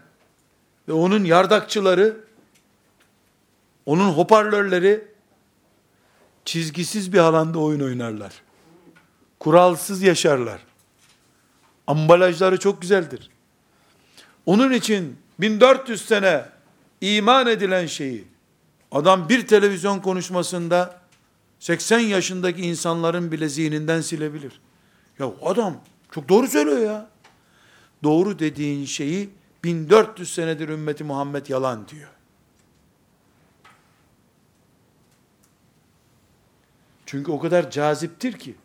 ve 0.88 0.94
onun 0.94 1.24
yardakçıları 1.24 2.18
onun 3.86 4.10
hoparlörleri 4.10 5.08
çizgisiz 6.46 7.14
bir 7.14 7.20
alanda 7.20 7.60
oyun 7.60 7.80
oynarlar. 7.80 8.34
Kuralsız 9.40 10.02
yaşarlar. 10.02 10.62
Ambalajları 11.88 12.60
çok 12.60 12.82
güzeldir. 12.82 13.30
Onun 14.46 14.72
için 14.72 15.18
1400 15.40 16.06
sene 16.06 16.46
iman 17.02 17.48
edilen 17.48 17.86
şeyi 17.86 18.35
Adam 18.96 19.30
bir 19.30 19.48
televizyon 19.48 20.00
konuşmasında 20.00 21.02
80 21.60 22.00
yaşındaki 22.00 22.62
insanların 22.62 23.32
bile 23.32 23.50
zihninden 23.50 24.02
silebilir. 24.02 24.62
Ya 25.20 25.32
adam 25.42 25.82
çok 26.12 26.30
doğru 26.30 26.48
söylüyor 26.48 26.80
ya. 26.80 27.10
Doğru 28.04 28.40
dediğin 28.40 28.86
şeyi 28.86 29.30
1400 29.64 30.34
senedir 30.34 30.70
ümmeti 30.70 31.04
Muhammed 31.04 31.48
yalan 31.48 31.88
diyor. 31.88 32.10
Çünkü 37.06 37.32
o 37.32 37.40
kadar 37.40 37.72
caziptir 37.72 38.34
ki. 38.34 38.56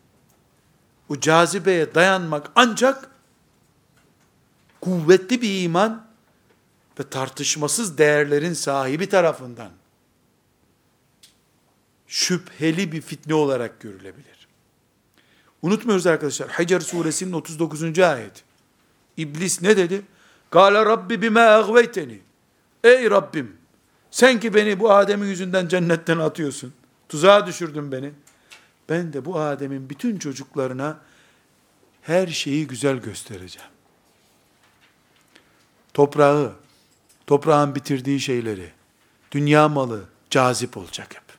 O 1.09 1.19
cazibeye 1.19 1.95
dayanmak 1.95 2.51
ancak 2.55 3.09
kuvvetli 4.81 5.41
bir 5.41 5.63
iman 5.63 6.05
ve 6.99 7.09
tartışmasız 7.09 7.97
değerlerin 7.97 8.53
sahibi 8.53 9.09
tarafından 9.09 9.80
şüpheli 12.11 12.91
bir 12.91 13.01
fitne 13.01 13.33
olarak 13.33 13.79
görülebilir. 13.79 14.47
Unutmuyoruz 15.61 16.07
arkadaşlar. 16.07 16.49
Hacer 16.49 16.79
suresinin 16.79 17.33
39. 17.33 17.99
ayet. 17.99 18.43
İblis 19.17 19.61
ne 19.61 19.77
dedi? 19.77 20.01
Kale 20.49 20.85
Rabbi 20.85 21.21
bime 21.21 21.39
agveyteni. 21.39 22.19
Ey 22.83 23.09
Rabbim 23.09 23.57
sen 24.11 24.39
ki 24.39 24.53
beni 24.53 24.79
bu 24.79 24.91
Adem'in 24.91 25.25
yüzünden 25.25 25.67
cennetten 25.67 26.17
atıyorsun. 26.17 26.73
Tuzağa 27.09 27.47
düşürdün 27.47 27.91
beni. 27.91 28.11
Ben 28.89 29.13
de 29.13 29.25
bu 29.25 29.39
Adem'in 29.39 29.89
bütün 29.89 30.19
çocuklarına 30.19 30.99
her 32.01 32.27
şeyi 32.27 32.67
güzel 32.67 32.97
göstereceğim. 32.97 33.69
Toprağı, 35.93 36.53
toprağın 37.27 37.75
bitirdiği 37.75 38.19
şeyleri, 38.19 38.71
dünya 39.31 39.69
malı 39.69 40.03
cazip 40.29 40.77
olacak 40.77 41.15
hep. 41.15 41.31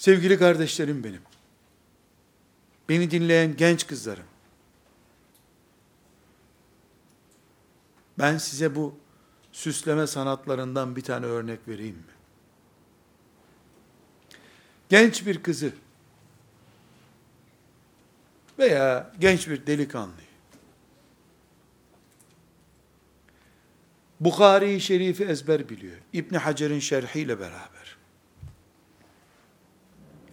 Sevgili 0.00 0.38
kardeşlerim 0.38 1.04
benim, 1.04 1.22
beni 2.88 3.10
dinleyen 3.10 3.56
genç 3.56 3.86
kızlarım, 3.86 4.24
ben 8.18 8.38
size 8.38 8.74
bu 8.74 8.94
süsleme 9.52 10.06
sanatlarından 10.06 10.96
bir 10.96 11.02
tane 11.02 11.26
örnek 11.26 11.68
vereyim 11.68 11.96
mi? 11.96 12.12
Genç 14.88 15.26
bir 15.26 15.42
kızı 15.42 15.72
veya 18.58 19.12
genç 19.18 19.48
bir 19.48 19.66
delikanlı 19.66 20.12
Bukhari-i 24.20 24.80
Şerif'i 24.80 25.24
ezber 25.24 25.68
biliyor. 25.68 25.96
İbn 26.12 26.34
Hacer'in 26.34 26.80
şerhiyle 26.80 27.40
beraber. 27.40 27.79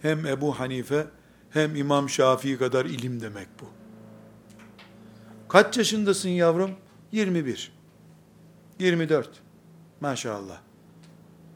Hem 0.02 0.26
Ebu 0.26 0.60
Hanife 0.60 1.06
hem 1.50 1.76
İmam 1.76 2.08
Şafii 2.08 2.58
kadar 2.58 2.84
ilim 2.84 3.20
demek 3.20 3.48
bu. 3.60 3.64
Kaç 5.48 5.78
yaşındasın 5.78 6.28
yavrum? 6.28 6.70
21. 7.12 7.72
24. 8.78 9.30
Maşallah. 10.00 10.60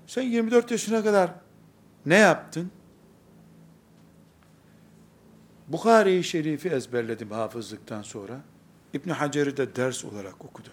Sen 0.07 0.22
24 0.22 0.70
yaşına 0.70 1.05
kadar 1.05 1.30
ne 2.07 2.16
yaptın? 2.16 2.70
Bukhari-i 5.68 6.24
Şerif'i 6.24 6.68
ezberledim 6.68 7.30
hafızlıktan 7.30 8.03
sonra. 8.03 8.40
İbn 8.93 9.11
Hacer'i 9.11 9.57
de 9.57 9.76
ders 9.76 10.05
olarak 10.05 10.45
okudum. 10.45 10.72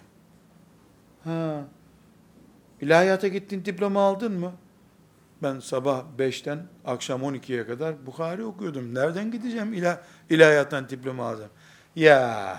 Ha. 1.24 1.64
İlahiyata 2.80 3.28
gittin 3.28 3.64
diploma 3.64 4.00
aldın 4.00 4.32
mı? 4.32 4.52
Ben 5.42 5.60
sabah 5.60 6.04
5'ten 6.18 6.66
akşam 6.84 7.22
12'ye 7.22 7.66
kadar 7.66 8.06
Bukhari 8.06 8.44
okuyordum. 8.44 8.94
Nereden 8.94 9.30
gideceğim 9.30 9.72
İla, 9.72 10.04
ilahiyattan 10.30 10.88
diploma 10.88 11.28
alacağım? 11.28 11.50
Ya 11.96 12.56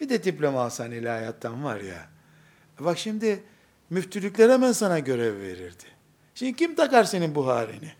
bir 0.00 0.08
de 0.08 0.24
diploma 0.24 0.62
alsan 0.62 0.90
ilahiyattan 0.90 1.64
var 1.64 1.80
ya. 1.80 2.08
Bak 2.80 2.98
şimdi 2.98 3.42
müftülükler 3.90 4.50
hemen 4.50 4.72
sana 4.72 4.98
görev 4.98 5.40
verirdi. 5.40 5.84
Şimdi 6.34 6.56
kim 6.56 6.74
takar 6.74 7.04
senin 7.04 7.34
Buhari'ni? 7.34 7.92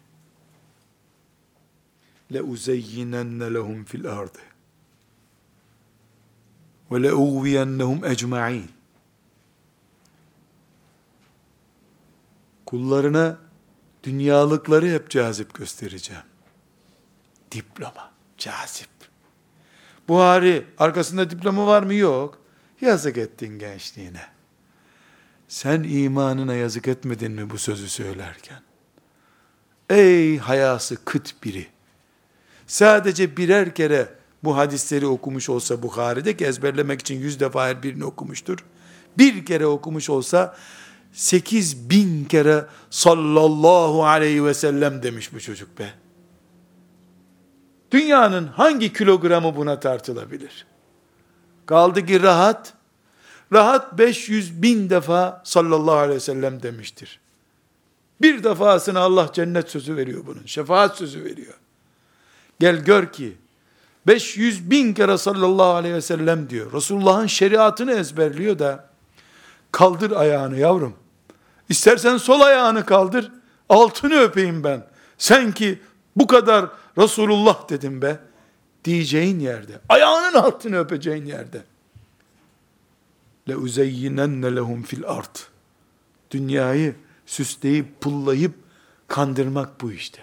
Le 2.33 2.43
uzeyyinenne 2.43 3.55
lehum 3.55 3.85
fil 3.85 4.07
ardı. 4.07 4.39
Ve 6.91 7.03
le 7.03 7.13
uğviyennehum 7.13 8.05
ecma'in. 8.05 8.71
Kullarına 12.67 13.50
dünyalıkları 14.03 14.89
hep 14.89 15.11
cazip 15.11 15.55
göstereceğim. 15.55 16.23
Diploma, 17.53 18.11
cazip. 18.39 18.89
Buhari, 20.09 20.67
arkasında 20.79 21.31
diploma 21.31 21.67
var 21.67 21.83
mı? 21.83 21.95
Yok. 21.95 22.39
Yazık 22.81 23.19
ettin 23.19 23.59
gençliğine. 23.59 24.23
Sen 25.49 25.83
imanına 25.83 26.55
yazık 26.55 26.89
etmedin 26.89 27.33
mi 27.33 27.51
bu 27.51 27.59
sözü 27.59 27.89
söylerken? 27.89 28.63
Ey 29.91 30.39
hayası 30.39 31.05
kıt 31.05 31.45
biri! 31.45 31.67
Sadece 32.67 33.37
birer 33.37 33.75
kere 33.75 34.09
bu 34.45 34.57
hadisleri 34.57 35.07
okumuş 35.07 35.49
olsa 35.49 35.83
Bukhari'de 35.83 36.37
ki 36.37 36.45
ezberlemek 36.45 37.01
için 37.01 37.21
yüz 37.21 37.41
defa 37.41 37.69
her 37.69 37.83
birini 37.83 38.05
okumuştur. 38.05 38.65
Bir 39.19 39.45
kere 39.47 39.67
okumuş 39.67 40.11
olsa 40.11 40.57
8 41.13 41.91
bin 41.91 42.25
kere 42.25 42.67
sallallahu 42.91 44.05
aleyhi 44.07 44.45
ve 44.45 44.55
sellem 44.55 45.03
demiş 45.03 45.33
bu 45.33 45.41
çocuk 45.41 45.79
be. 45.79 45.95
Dünyanın 47.91 48.47
hangi 48.47 48.93
kilogramı 48.93 49.57
buna 49.57 49.81
tartılabilir? 49.81 50.67
Kaldı 51.67 52.07
ki 52.07 52.23
rahat, 52.23 52.75
rahat 53.53 53.99
500 53.99 54.63
bin 54.63 54.91
defa 54.91 55.43
sallallahu 55.45 55.97
aleyhi 55.97 56.17
ve 56.17 56.21
sellem 56.21 56.63
demiştir. 56.63 57.21
Bir 58.23 58.45
defasına 58.45 59.01
Allah 59.01 59.31
cennet 59.33 59.71
sözü 59.71 59.97
veriyor 59.97 60.27
bunun, 60.27 60.47
şefaat 60.47 60.97
sözü 60.97 61.25
veriyor. 61.25 61.55
Gel 62.61 62.85
gör 62.85 63.13
ki, 63.13 63.37
500 64.07 64.71
bin 64.71 64.95
kere 64.95 65.19
sallallahu 65.19 65.75
aleyhi 65.75 65.95
ve 65.95 66.01
sellem 66.01 66.51
diyor. 66.51 66.73
Resulullah'ın 66.73 67.27
şeriatını 67.27 67.93
ezberliyor 67.93 68.59
da, 68.59 68.90
kaldır 69.73 70.11
ayağını 70.11 70.59
yavrum. 70.59 70.95
İstersen 71.69 72.17
sol 72.17 72.41
ayağını 72.41 72.87
kaldır, 72.87 73.33
altını 73.69 74.15
öpeyim 74.15 74.65
ben. 74.65 74.87
Sen 75.19 75.53
ki 75.53 75.79
bu 76.17 76.27
kadar 76.27 76.67
Resulullah 76.99 77.69
dedim 77.69 78.03
be. 78.03 78.19
Diyeceğin 78.85 79.41
yerde, 79.41 79.73
ayağının 79.89 80.39
altını 80.39 80.79
öpeceğin 80.79 81.25
yerde. 81.25 81.63
Le 83.49 83.57
uzeyyinenne 83.57 84.57
lehum 84.57 84.83
fil 84.83 85.03
art. 85.07 85.49
Dünyayı 86.31 86.95
süsleyip 87.27 88.01
pullayıp 88.01 88.55
kandırmak 89.09 89.81
bu 89.81 89.93
işte. 89.93 90.23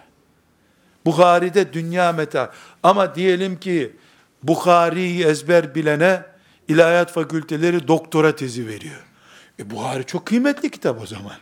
Bukhari'de 1.05 1.73
dünya 1.73 2.11
meta. 2.11 2.53
Ama 2.83 3.15
diyelim 3.15 3.59
ki 3.59 3.95
Bukhari'yi 4.43 5.23
ezber 5.25 5.75
bilene 5.75 6.25
ilahiyat 6.67 7.11
fakülteleri 7.11 7.87
doktora 7.87 8.35
tezi 8.35 8.67
veriyor. 8.67 9.06
E 9.59 9.69
Buhari 9.69 10.05
çok 10.05 10.25
kıymetli 10.25 10.71
kitap 10.71 11.01
o 11.01 11.05
zaman. 11.05 11.37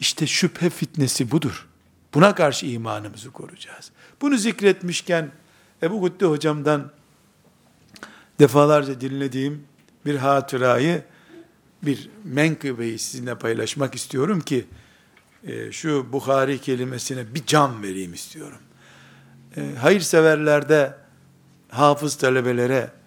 İşte 0.00 0.26
şüphe 0.26 0.70
fitnesi 0.70 1.30
budur. 1.30 1.68
Buna 2.14 2.34
karşı 2.34 2.66
imanımızı 2.66 3.30
koruyacağız. 3.30 3.90
Bunu 4.20 4.36
zikretmişken 4.36 5.30
Ebu 5.82 6.02
Gütte 6.02 6.26
hocamdan 6.26 6.90
defalarca 8.38 9.00
dinlediğim 9.00 9.64
bir 10.06 10.16
hatırayı, 10.16 11.02
bir 11.82 12.10
menkıbeyi 12.24 12.98
sizinle 12.98 13.38
paylaşmak 13.38 13.94
istiyorum 13.94 14.40
ki 14.40 14.66
e, 15.44 15.72
şu 15.72 16.12
Bukhari 16.12 16.60
kelimesine 16.60 17.34
bir 17.34 17.46
can 17.46 17.82
vereyim 17.82 18.14
istiyorum. 18.14 18.58
E, 19.56 19.74
hayırseverlerde 19.74 20.94
hafız 21.68 22.16
talebelere 22.16 22.97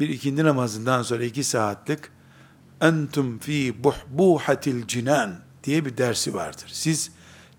bir 0.00 0.08
ikindi 0.08 0.44
namazından 0.44 1.02
sonra 1.02 1.24
iki 1.24 1.44
saatlik 1.44 2.00
entum 2.80 3.38
fi 3.38 3.84
buhbuhatil 3.84 4.86
cinan 4.86 5.34
diye 5.64 5.84
bir 5.84 5.96
dersi 5.96 6.34
vardır. 6.34 6.70
Siz 6.72 7.10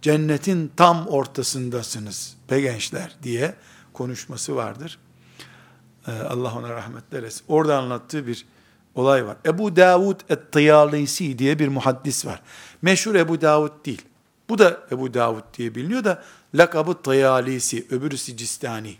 cennetin 0.02 0.72
tam 0.78 1.08
ortasındasınız 1.08 2.38
be 2.52 2.62
gençler 2.62 3.16
diye 3.24 3.56
konuşması 3.94 4.56
vardır. 4.56 5.00
Ee, 6.08 6.12
Allah 6.12 6.56
ona 6.58 6.70
rahmetler 6.70 7.24
etsin. 7.24 7.44
Orada 7.48 7.78
anlattığı 7.78 8.28
bir 8.28 8.46
olay 8.96 9.26
var. 9.26 9.38
Ebu 9.46 9.76
Davud 9.76 10.20
et-Tıyalisi 10.30 11.40
diye 11.40 11.60
bir 11.60 11.68
muhaddis 11.68 12.26
var. 12.26 12.42
Meşhur 12.82 13.16
Ebu 13.16 13.42
Davud 13.42 13.86
değil. 13.86 14.02
Bu 14.50 14.58
da 14.58 14.80
Ebu 14.92 15.14
Davud 15.14 15.44
diye 15.58 15.76
biliniyor 15.76 16.04
da 16.04 16.24
lakabı 16.56 17.02
Tıyalisi, 17.02 17.88
öbürü 17.90 18.18
Sicistani. 18.18 18.96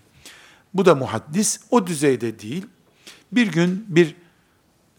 Bu 0.74 0.86
da 0.86 0.96
muhaddis. 0.96 1.60
O 1.70 1.88
düzeyde 1.88 2.40
değil. 2.40 2.66
Bir 3.32 3.48
gün 3.48 3.86
bir 3.88 4.16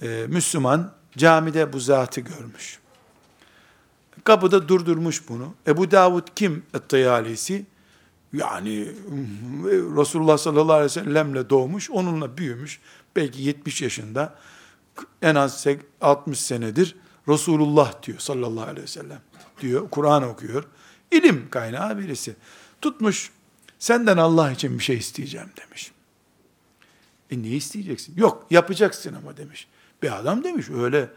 e, 0.02 0.26
Müslüman 0.28 0.92
camide 1.16 1.72
bu 1.72 1.80
zatı 1.80 2.20
görmüş. 2.20 2.78
Kapıda 4.24 4.68
durdurmuş 4.68 5.28
bunu. 5.28 5.54
Ebu 5.66 5.90
Davud 5.90 6.28
kim? 6.36 6.62
Et-Tayalisi. 6.74 7.66
Yani 8.32 8.78
Resulullah 9.98 10.38
sallallahu 10.38 10.72
aleyhi 10.72 10.84
ve 10.84 10.88
sellemle 10.88 11.50
doğmuş, 11.50 11.90
onunla 11.90 12.38
büyümüş. 12.38 12.80
Belki 13.16 13.42
70 13.42 13.82
yaşında. 13.82 14.38
En 15.22 15.34
az 15.34 15.66
60 16.00 16.40
senedir 16.40 16.96
Resulullah 17.28 18.02
diyor 18.02 18.18
sallallahu 18.18 18.64
aleyhi 18.64 18.82
ve 18.82 18.86
sellem. 18.86 19.20
Diyor, 19.60 19.90
Kur'an 19.90 20.22
okuyor. 20.22 20.64
İlim 21.10 21.50
kaynağı 21.50 21.98
birisi. 21.98 22.36
Tutmuş, 22.80 23.30
senden 23.78 24.16
Allah 24.16 24.52
için 24.52 24.78
bir 24.78 24.84
şey 24.84 24.96
isteyeceğim 24.96 25.48
demiş. 25.60 25.92
E 27.32 27.42
niye 27.42 27.56
isteyeceksin? 27.56 28.16
Yok 28.16 28.46
yapacaksın 28.50 29.14
ama 29.14 29.36
demiş. 29.36 29.66
Bir 30.02 30.18
adam 30.18 30.44
demiş 30.44 30.70
öyle 30.70 31.10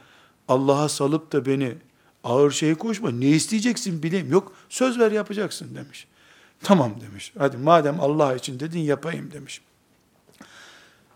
Allah'a 0.47 0.89
salıp 0.89 1.31
da 1.31 1.45
beni 1.45 1.75
ağır 2.23 2.51
şey 2.51 2.75
koşma. 2.75 3.11
Ne 3.11 3.25
isteyeceksin 3.25 4.03
bileyim. 4.03 4.31
Yok 4.31 4.53
söz 4.69 4.99
ver 4.99 5.11
yapacaksın 5.11 5.75
demiş. 5.75 6.07
Tamam 6.63 7.01
demiş. 7.01 7.33
Hadi 7.37 7.57
madem 7.57 7.99
Allah 7.99 8.35
için 8.35 8.59
dedin 8.59 8.79
yapayım 8.79 9.31
demiş. 9.31 9.61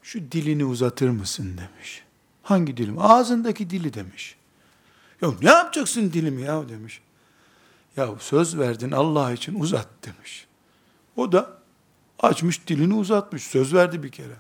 Şu 0.04 0.32
dilini 0.32 0.66
uzatır 0.66 1.10
mısın 1.10 1.58
demiş. 1.58 2.04
Hangi 2.44 2.78
dilim? 2.78 2.96
Ağzındaki 3.00 3.70
dili 3.70 3.94
demiş. 3.94 4.36
Ya 5.22 5.30
ne 5.42 5.50
yapacaksın 5.50 6.14
dilimi 6.14 6.42
ya 6.42 6.70
demiş. 6.70 7.02
Ya 7.98 8.10
söz 8.20 8.58
verdin 8.58 8.92
Allah 8.92 9.32
için 9.32 9.60
uzat 9.60 9.88
demiş. 10.04 10.48
O 11.16 11.32
da 11.32 11.58
açmış 12.20 12.68
dilini 12.68 12.94
uzatmış. 12.94 13.44
Söz 13.44 13.74
verdi 13.74 14.04
bir 14.04 14.10
kere. 14.10 14.36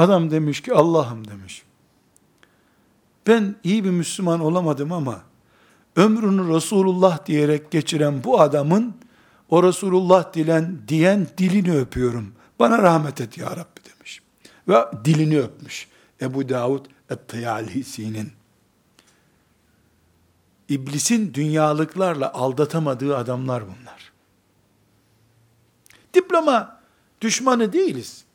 Adam 0.00 0.30
demiş 0.30 0.60
ki 0.60 0.74
Allah'ım 0.74 1.28
demiş. 1.28 1.62
Ben 3.26 3.56
iyi 3.64 3.84
bir 3.84 3.90
Müslüman 3.90 4.40
olamadım 4.40 4.92
ama 4.92 5.22
ömrünü 5.96 6.54
Resulullah 6.54 7.26
diyerek 7.26 7.70
geçiren 7.70 8.24
bu 8.24 8.40
adamın 8.40 8.94
o 9.48 9.62
Resulullah 9.62 10.34
dilen 10.34 10.78
diyen 10.88 11.26
dilini 11.38 11.76
öpüyorum. 11.76 12.32
Bana 12.58 12.78
rahmet 12.78 13.20
et 13.20 13.38
ya 13.38 13.50
Rabbi 13.50 13.80
demiş. 13.96 14.22
Ve 14.68 14.84
dilini 15.04 15.40
öpmüş. 15.40 15.88
Ebu 16.20 16.48
Davud 16.48 16.86
Et-Tıyalisi'nin. 17.10 18.32
İblisin 20.68 21.34
dünyalıklarla 21.34 22.34
aldatamadığı 22.34 23.16
adamlar 23.16 23.62
bunlar. 23.66 24.12
Diploma 26.14 26.80
düşmanı 27.20 27.72
değiliz. 27.72 28.29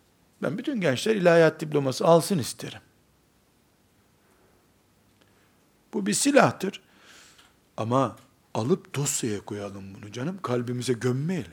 Ben 0.46 0.58
bütün 0.58 0.82
gençler 0.82 1.16
ilahiyat 1.16 1.60
diploması 1.60 2.06
alsın 2.06 2.38
isterim. 2.38 2.80
Bu 5.94 6.06
bir 6.06 6.14
silahtır. 6.14 6.82
Ama 7.78 8.16
alıp 8.54 8.96
dosyaya 8.96 9.42
koyalım 9.42 9.84
bunu 9.94 10.12
canım. 10.12 10.40
Kalbimize 10.42 10.94
gömmeyelim. 10.94 11.52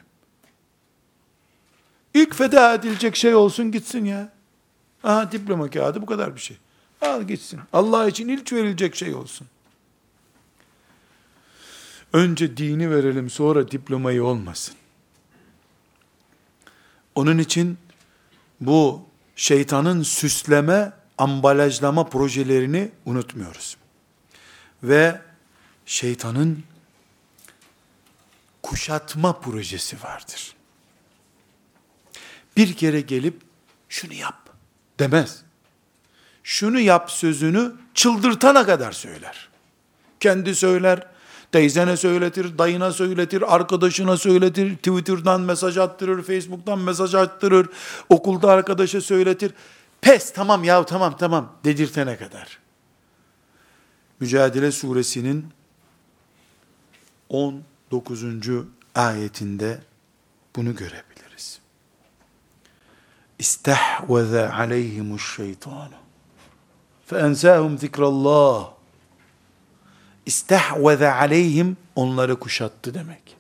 İlk 2.14 2.34
feda 2.34 2.74
edilecek 2.74 3.16
şey 3.16 3.34
olsun 3.34 3.72
gitsin 3.72 4.05
ya. 4.05 4.32
Aha 5.05 5.32
diploma 5.32 5.70
kağıdı 5.70 6.03
bu 6.03 6.07
kadar 6.07 6.34
bir 6.34 6.40
şey. 6.40 6.57
Al 7.01 7.22
gitsin. 7.22 7.61
Allah 7.72 8.09
için 8.09 8.28
ilk 8.28 8.53
verilecek 8.53 8.97
şey 8.97 9.14
olsun. 9.14 9.47
Önce 12.12 12.57
dini 12.57 12.90
verelim 12.90 13.30
sonra 13.30 13.70
diplomayı 13.70 14.24
olmasın. 14.24 14.74
Onun 17.14 17.38
için 17.38 17.78
bu 18.66 19.06
şeytanın 19.36 20.02
süsleme, 20.02 20.92
ambalajlama 21.18 22.08
projelerini 22.08 22.90
unutmuyoruz. 23.06 23.76
Ve 24.82 25.20
şeytanın 25.86 26.64
kuşatma 28.62 29.40
projesi 29.40 30.02
vardır. 30.02 30.54
Bir 32.56 32.76
kere 32.76 33.00
gelip 33.00 33.42
şunu 33.88 34.14
yap 34.14 34.48
demez. 35.00 35.42
Şunu 36.42 36.80
yap 36.80 37.10
sözünü 37.10 37.72
çıldırtana 37.94 38.66
kadar 38.66 38.92
söyler. 38.92 39.48
Kendi 40.20 40.54
söyler, 40.54 41.06
teyzene 41.53 41.96
söyletir, 41.96 42.59
dayına 42.59 42.92
söyletir, 42.92 43.55
arkadaşına 43.55 44.16
söyletir, 44.16 44.76
Twitter'dan 44.76 45.40
mesaj 45.40 45.78
attırır, 45.78 46.22
Facebook'tan 46.22 46.78
mesaj 46.78 47.14
attırır, 47.14 47.68
okulda 48.09 48.50
arkadaşa 48.50 49.00
söyletir. 49.00 49.55
Pes 50.00 50.32
tamam 50.32 50.64
ya 50.64 50.86
tamam 50.86 51.16
tamam 51.16 51.53
dedirtene 51.64 52.16
kadar. 52.16 52.59
Mücadele 54.20 54.72
suresinin 54.72 55.46
19. 57.28 58.24
ayetinde 58.94 59.80
bunu 60.57 60.76
görebiliriz. 60.76 61.61
İstehveze 63.38 64.50
aleyhimuş 64.53 65.36
şeytanu. 65.36 66.03
Feensâhum 67.07 67.78
zikrallah. 67.78 68.81
İstehveze 70.26 71.12
aleyhim 71.12 71.76
onları 71.96 72.38
kuşattı 72.38 72.94
demek. 72.94 73.36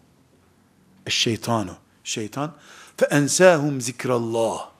Şeytanu. 1.08 1.76
Şeytan. 2.04 2.54
Feensâhum 2.96 3.80
zikrallah. 3.80 4.70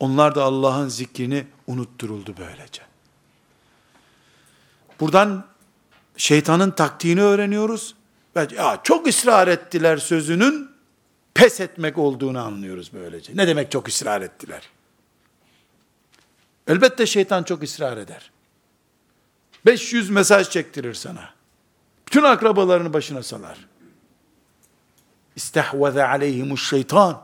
Onlar 0.00 0.34
da 0.34 0.44
Allah'ın 0.44 0.88
zikrini 0.88 1.46
unutturuldu 1.66 2.34
böylece. 2.38 2.82
Buradan 5.00 5.46
şeytanın 6.16 6.70
taktiğini 6.70 7.22
öğreniyoruz. 7.22 7.94
Ya 8.36 8.80
çok 8.82 9.06
ısrar 9.06 9.48
ettiler 9.48 9.96
sözünün 9.96 10.70
pes 11.34 11.60
etmek 11.60 11.98
olduğunu 11.98 12.38
anlıyoruz 12.38 12.90
böylece. 12.92 13.36
Ne 13.36 13.46
demek 13.46 13.70
çok 13.70 13.88
ısrar 13.88 14.20
ettiler? 14.22 14.62
Elbette 16.68 17.06
şeytan 17.06 17.42
çok 17.42 17.62
ısrar 17.62 17.96
eder. 17.96 18.30
500 19.66 20.10
mesaj 20.10 20.50
çektirir 20.50 20.94
sana. 20.94 21.34
Bütün 22.06 22.22
akrabalarını 22.22 22.92
başına 22.92 23.22
salar. 23.22 23.68
İstehveze 25.36 26.06
aleyhimuş 26.06 26.68
şeytan. 26.68 27.22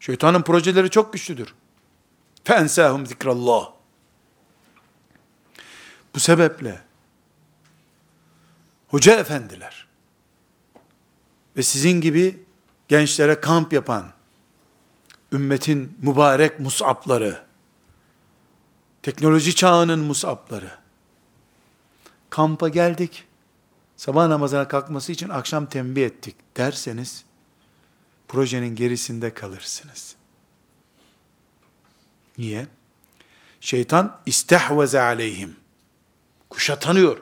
Şeytanın 0.00 0.42
projeleri 0.42 0.90
çok 0.90 1.12
güçlüdür. 1.12 1.54
Fensahum 2.44 3.06
zikrallah. 3.06 3.72
Bu 6.14 6.20
sebeple 6.20 6.82
hoca 8.88 9.16
efendiler 9.16 9.86
ve 11.56 11.62
sizin 11.62 12.00
gibi 12.00 12.42
gençlere 12.88 13.40
kamp 13.40 13.72
yapan 13.72 14.12
ümmetin 15.32 15.98
mübarek 16.02 16.60
musapları, 16.60 17.42
teknoloji 19.02 19.54
çağının 19.54 19.98
musapları, 19.98 20.77
kampa 22.30 22.68
geldik, 22.68 23.24
sabah 23.96 24.28
namazına 24.28 24.68
kalkması 24.68 25.12
için 25.12 25.28
akşam 25.28 25.66
tembih 25.66 26.06
ettik 26.06 26.36
derseniz, 26.56 27.24
projenin 28.28 28.76
gerisinde 28.76 29.34
kalırsınız. 29.34 30.16
Niye? 32.38 32.66
Şeytan 33.60 34.20
istehveze 34.26 35.00
aleyhim. 35.00 35.56
Kuşatanıyor. 36.50 37.18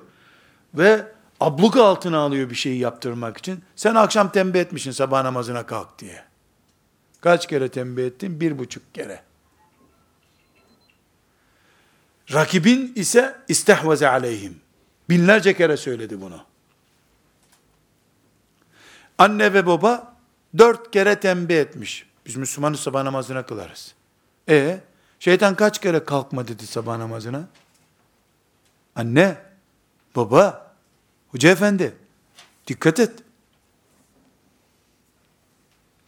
Ve 0.74 1.12
abluk 1.40 1.76
altına 1.76 2.18
alıyor 2.18 2.50
bir 2.50 2.54
şeyi 2.54 2.78
yaptırmak 2.78 3.38
için. 3.38 3.64
Sen 3.76 3.94
akşam 3.94 4.32
tembih 4.32 4.60
etmişsin 4.60 4.90
sabah 4.90 5.22
namazına 5.22 5.66
kalk 5.66 5.98
diye. 5.98 6.24
Kaç 7.20 7.46
kere 7.46 7.68
tembih 7.68 8.04
ettin? 8.04 8.40
Bir 8.40 8.58
buçuk 8.58 8.94
kere. 8.94 9.22
Rakibin 12.32 12.92
ise 12.96 13.36
istehveze 13.48 14.08
aleyhim. 14.08 14.60
Binlerce 15.08 15.56
kere 15.56 15.76
söyledi 15.76 16.20
bunu. 16.20 16.40
Anne 19.18 19.54
ve 19.54 19.66
baba 19.66 20.16
dört 20.58 20.90
kere 20.90 21.20
tembih 21.20 21.56
etmiş. 21.56 22.06
Biz 22.26 22.36
Müslümanız 22.36 22.80
sabah 22.80 23.02
namazına 23.02 23.46
kılarız. 23.46 23.94
E 24.48 24.80
şeytan 25.20 25.54
kaç 25.54 25.80
kere 25.80 26.04
kalkma 26.04 26.48
dedi 26.48 26.66
sabah 26.66 26.98
namazına? 26.98 27.48
Anne, 28.96 29.36
baba, 30.16 30.72
hoca 31.30 31.50
efendi, 31.50 31.96
dikkat 32.66 33.00
et. 33.00 33.12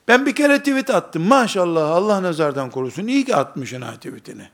Ben 0.09 0.27
bir 0.27 0.35
kere 0.35 0.59
tweet 0.59 0.91
attım. 0.91 1.23
Maşallah 1.23 1.91
Allah 1.91 2.23
nazardan 2.23 2.71
korusun. 2.71 3.07
İyi 3.07 3.25
ki 3.25 3.37
atmışsın 3.37 3.81
ha 3.81 3.95
tweetini. 3.95 4.49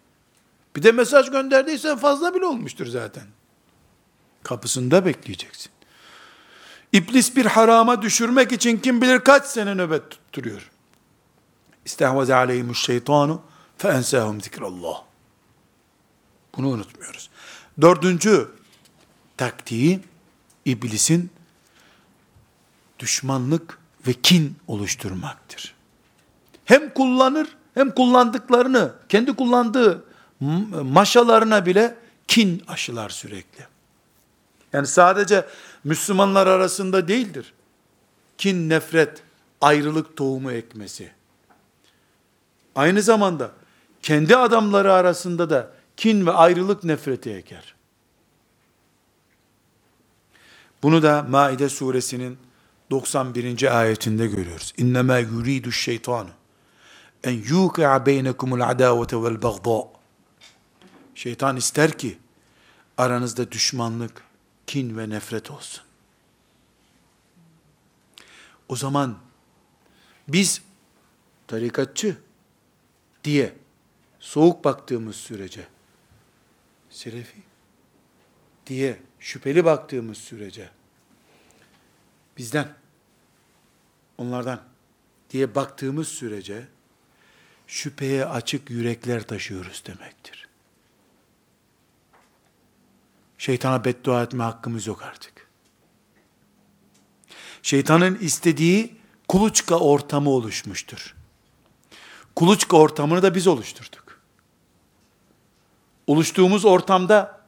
Bir 0.77 0.83
de 0.83 0.93
mesaj 0.93 1.31
gönderdiysen 1.31 1.99
fazla 1.99 2.35
bile 2.35 2.45
olmuştur 2.45 2.87
zaten. 2.87 3.25
Kapısında 4.45 5.07
bekleyeceksin. 5.07 5.73
İblis 6.93 7.37
bir 7.37 7.47
harama 7.47 8.03
düşürmek 8.03 8.53
için 8.53 8.79
kim 8.79 9.03
bilir 9.03 9.21
kaç 9.21 9.47
sene 9.47 9.75
nöbet 9.75 10.11
tutturuyor. 10.11 10.71
İstehvaze 11.85 12.35
aleyhimuş 12.35 12.85
şeytanu 12.85 13.43
fe 13.79 13.89
ensahum 13.89 14.41
zikrallah. 14.41 15.03
Bunu 16.57 16.69
unutmuyoruz. 16.69 17.31
Dördüncü 17.81 18.49
taktiği 19.37 20.01
iblisin 20.65 21.31
düşmanlık 22.99 23.79
ve 24.07 24.13
kin 24.13 24.57
oluşturmaktır. 24.67 25.75
Hem 26.65 26.95
kullanır 26.95 27.57
hem 27.75 27.91
kullandıklarını, 27.91 28.93
kendi 29.09 29.37
kullandığı 29.37 30.05
maşalarına 30.83 31.67
bile 31.67 31.97
kin 32.29 32.63
aşılar 32.69 33.09
sürekli. 33.11 33.74
Yani 34.75 34.87
sadece 34.87 35.47
Müslümanlar 35.85 36.47
arasında 36.47 37.09
değildir. 37.09 37.55
Kin, 38.39 38.69
nefret, 38.69 39.23
ayrılık 39.61 40.17
tohumu 40.17 40.53
ekmesi. 40.53 41.11
Aynı 42.75 43.03
zamanda 43.03 43.51
kendi 44.03 44.37
adamları 44.37 44.93
arasında 44.93 45.51
da 45.51 45.71
kin 45.97 46.27
ve 46.27 46.31
ayrılık 46.33 46.85
nefreti 46.85 47.31
eker. 47.31 47.75
Bunu 50.83 51.03
da 51.03 51.23
Maide 51.29 51.69
suresinin 51.69 52.39
91. 52.91 53.79
ayetinde 53.81 54.27
görüyoruz. 54.27 54.75
İnnemâ 54.77 55.19
yuridu 55.19 55.73
şeytanu 55.73 56.31
en 57.25 57.33
yuki'a 57.33 58.07
beynekumul 58.07 58.61
adavete 58.61 59.23
vel 59.23 59.43
bagdâ. 59.43 59.89
Şeytan 61.15 61.57
ister 61.57 61.99
ki 61.99 62.19
aranızda 62.99 63.53
düşmanlık, 63.53 64.23
kin 64.67 64.99
ve 64.99 65.11
nefret 65.11 65.51
olsun. 65.51 65.85
O 68.69 68.77
zaman 68.77 69.19
biz 70.29 70.63
tarikatçı 71.47 72.17
diye 73.25 73.53
soğuk 74.21 74.65
baktığımız 74.65 75.17
sürece 75.17 75.67
Selefi 76.91 77.43
diye 78.67 79.01
şüpheli 79.21 79.65
baktığımız 79.65 80.19
sürece 80.19 80.71
bizden 82.39 82.69
onlardan 84.19 84.63
diye 85.31 85.55
baktığımız 85.55 86.09
sürece 86.09 86.69
şüpheye 87.67 88.25
açık 88.25 88.71
yürekler 88.71 89.27
taşıyoruz 89.27 89.83
demektir. 89.87 90.44
Şeytana 93.45 93.85
beddua 93.85 94.23
etme 94.23 94.45
hakkımız 94.45 94.87
yok 94.87 95.03
artık. 95.03 95.49
Şeytanın 97.63 98.15
istediği 98.15 98.97
kuluçka 99.29 99.79
ortamı 99.79 100.31
oluşmuştur. 100.31 101.15
Kuluçka 102.37 102.77
ortamını 102.77 103.23
da 103.23 103.35
biz 103.35 103.47
oluşturduk. 103.47 104.21
Oluştuğumuz 106.07 106.65
ortamda 106.65 107.41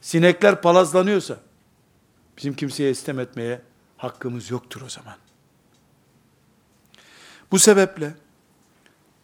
sinekler 0.00 0.62
palazlanıyorsa 0.62 1.36
bizim 2.36 2.54
kimseye 2.54 2.90
istem 2.90 3.20
etmeye 3.20 3.62
hakkımız 3.96 4.50
yoktur 4.50 4.80
o 4.80 4.88
zaman. 4.88 5.16
Bu 7.50 7.58
sebeple 7.58 8.14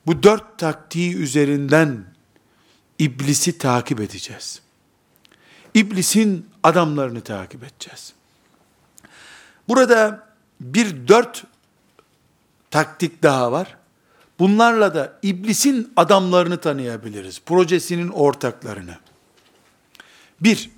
bu 0.07 0.23
dört 0.23 0.59
taktiği 0.59 1.17
üzerinden 1.17 2.15
iblisi 2.99 3.59
takip 3.59 4.01
edeceğiz. 4.01 4.66
İblisin 5.77 6.47
adamlarını 6.63 7.21
takip 7.21 7.65
edeceğiz. 7.65 8.13
Burada 9.69 10.27
bir 10.61 11.09
dört 11.09 11.45
taktik 12.71 13.23
daha 13.23 13.53
var. 13.53 13.77
Bunlarla 14.39 14.95
da 14.95 15.19
iblisin 15.23 15.93
adamlarını 15.97 16.61
tanıyabiliriz. 16.61 17.41
Projesinin 17.47 18.09
ortaklarını. 18.09 18.99
Bir, 20.41 20.71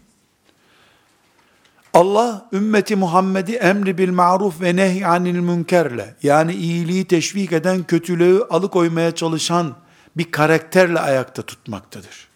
Allah 1.95 2.49
ümmeti 2.53 2.97
Muhammed'i 2.97 3.55
emri 3.55 3.99
bil 3.99 4.11
maruf 4.11 4.61
ve 4.61 4.77
nehy 4.77 5.07
anil 5.07 5.39
münkerle 5.39 6.15
yani 6.23 6.55
iyiliği 6.55 7.05
teşvik 7.05 7.53
eden 7.53 7.83
kötülüğü 7.83 8.47
alıkoymaya 8.51 9.15
çalışan 9.15 9.77
bir 10.17 10.31
karakterle 10.31 11.01
ayakta 11.01 11.43
tutmaktadır. 11.43 12.28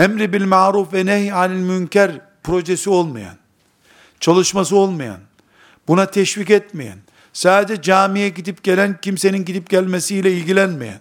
Emri 0.00 0.32
bil 0.32 0.44
maruf 0.44 0.92
ve 0.92 1.06
nehy 1.06 1.32
anil 1.32 1.60
münker 1.60 2.10
projesi 2.42 2.90
olmayan, 2.90 3.34
çalışması 4.20 4.76
olmayan, 4.76 5.18
buna 5.88 6.06
teşvik 6.06 6.50
etmeyen, 6.50 6.98
sadece 7.32 7.82
camiye 7.82 8.28
gidip 8.28 8.62
gelen 8.62 8.98
kimsenin 9.02 9.44
gidip 9.44 9.70
gelmesiyle 9.70 10.32
ilgilenmeyen, 10.32 10.98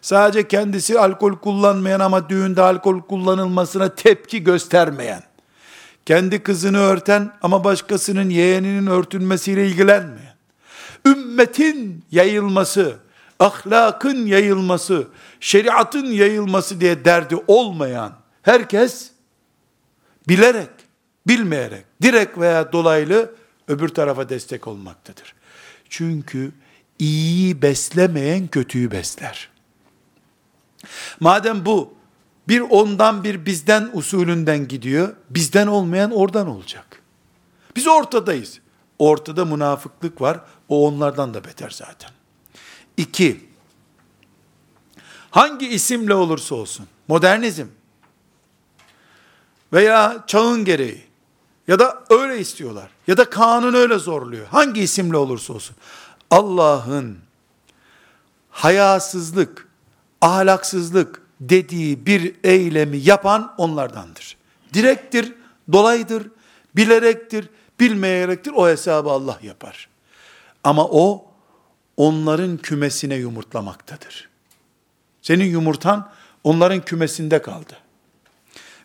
sadece 0.00 0.48
kendisi 0.48 0.98
alkol 0.98 1.32
kullanmayan 1.32 2.00
ama 2.00 2.28
düğünde 2.28 2.62
alkol 2.62 3.00
kullanılmasına 3.00 3.94
tepki 3.94 4.44
göstermeyen, 4.44 5.22
kendi 6.06 6.42
kızını 6.42 6.78
örten 6.78 7.32
ama 7.42 7.64
başkasının 7.64 8.30
yeğeninin 8.30 8.86
örtülmesiyle 8.86 9.66
ilgilenmeyen, 9.66 10.34
ümmetin 11.06 12.04
yayılması, 12.10 12.96
ahlakın 13.40 14.26
yayılması, 14.26 15.06
şeriatın 15.40 16.06
yayılması 16.06 16.80
diye 16.80 17.04
derdi 17.04 17.36
olmayan 17.46 18.21
herkes 18.42 19.10
bilerek, 20.28 20.70
bilmeyerek, 21.26 21.84
direkt 22.02 22.38
veya 22.38 22.72
dolaylı 22.72 23.34
öbür 23.68 23.88
tarafa 23.88 24.28
destek 24.28 24.68
olmaktadır. 24.68 25.34
Çünkü 25.88 26.52
iyiyi 26.98 27.62
beslemeyen 27.62 28.48
kötüyü 28.48 28.90
besler. 28.90 29.48
Madem 31.20 31.66
bu 31.66 31.94
bir 32.48 32.60
ondan 32.60 33.24
bir 33.24 33.46
bizden 33.46 33.90
usulünden 33.92 34.68
gidiyor. 34.68 35.16
Bizden 35.30 35.66
olmayan 35.66 36.10
oradan 36.10 36.46
olacak. 36.46 37.02
Biz 37.76 37.86
ortadayız. 37.86 38.60
Ortada 38.98 39.44
münafıklık 39.44 40.20
var. 40.20 40.40
O 40.68 40.86
onlardan 40.86 41.34
da 41.34 41.44
beter 41.44 41.70
zaten. 41.70 42.10
İki, 42.96 43.48
hangi 45.30 45.68
isimle 45.68 46.14
olursa 46.14 46.54
olsun, 46.54 46.86
modernizm 47.08 47.66
veya 49.72 50.24
çağın 50.26 50.64
gereği 50.64 51.04
ya 51.68 51.78
da 51.78 52.04
öyle 52.10 52.38
istiyorlar 52.38 52.90
ya 53.06 53.16
da 53.16 53.30
kanun 53.30 53.74
öyle 53.74 53.98
zorluyor. 53.98 54.46
Hangi 54.46 54.80
isimle 54.80 55.16
olursa 55.16 55.52
olsun. 55.52 55.76
Allah'ın 56.30 57.18
hayasızlık, 58.50 59.68
ahlaksızlık, 60.20 61.22
dediği 61.40 62.06
bir 62.06 62.34
eylemi 62.44 62.96
yapan 62.96 63.54
onlardandır. 63.58 64.36
Direktir, 64.74 65.34
dolaydır, 65.72 66.30
bilerektir, 66.76 67.48
bilmeyerektir 67.80 68.52
o 68.56 68.68
hesabı 68.68 69.10
Allah 69.10 69.38
yapar. 69.42 69.88
Ama 70.64 70.84
o 70.84 71.24
onların 71.96 72.56
kümesine 72.56 73.14
yumurtlamaktadır. 73.14 74.28
Senin 75.22 75.44
yumurtan 75.44 76.10
onların 76.44 76.80
kümesinde 76.80 77.42
kaldı. 77.42 77.76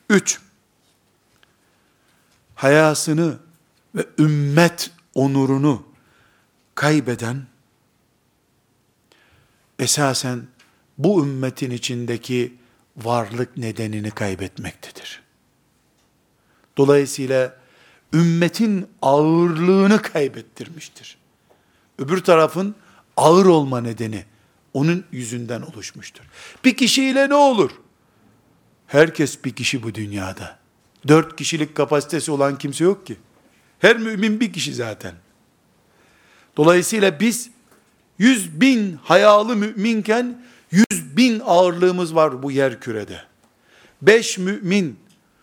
Üç, 0.10 0.40
hayasını 2.58 3.38
ve 3.96 4.06
ümmet 4.20 4.92
onurunu 5.16 5.84
kaybeden, 6.76 7.46
esasen 9.80 10.48
bu 10.98 11.24
ümmetin 11.24 11.72
içindeki 11.72 12.56
varlık 12.98 13.58
nedenini 13.58 14.12
kaybetmektedir. 14.12 15.22
Dolayısıyla 16.78 17.58
ümmetin 18.14 18.88
ağırlığını 19.02 20.02
kaybettirmiştir. 20.02 21.18
Öbür 22.00 22.24
tarafın 22.24 22.76
ağır 23.18 23.46
olma 23.46 23.82
nedeni 23.82 24.26
onun 24.74 25.06
yüzünden 25.12 25.62
oluşmuştur. 25.62 26.24
Bir 26.66 26.78
kişiyle 26.78 27.30
ne 27.30 27.36
olur? 27.36 27.72
Herkes 28.88 29.46
bir 29.46 29.56
kişi 29.56 29.84
bu 29.84 29.96
dünyada. 29.96 30.60
Dört 31.08 31.36
kişilik 31.36 31.76
kapasitesi 31.76 32.32
olan 32.32 32.58
kimse 32.58 32.84
yok 32.84 33.08
ki. 33.08 33.18
Her 33.80 33.98
mümin 33.98 34.40
bir 34.40 34.54
kişi 34.54 34.74
zaten. 34.74 35.14
Dolayısıyla 36.58 37.20
biz 37.20 37.50
yüz 38.18 38.62
bin 38.62 39.00
hayalı 39.04 39.56
müminken 39.56 40.48
Yüz 40.72 41.18
bin 41.18 41.42
ağırlığımız 41.46 42.16
var 42.16 42.44
bu 42.44 42.52
yer 42.52 42.80
kürede. 42.80 43.22
Beş 44.02 44.38
mümin 44.38 45.00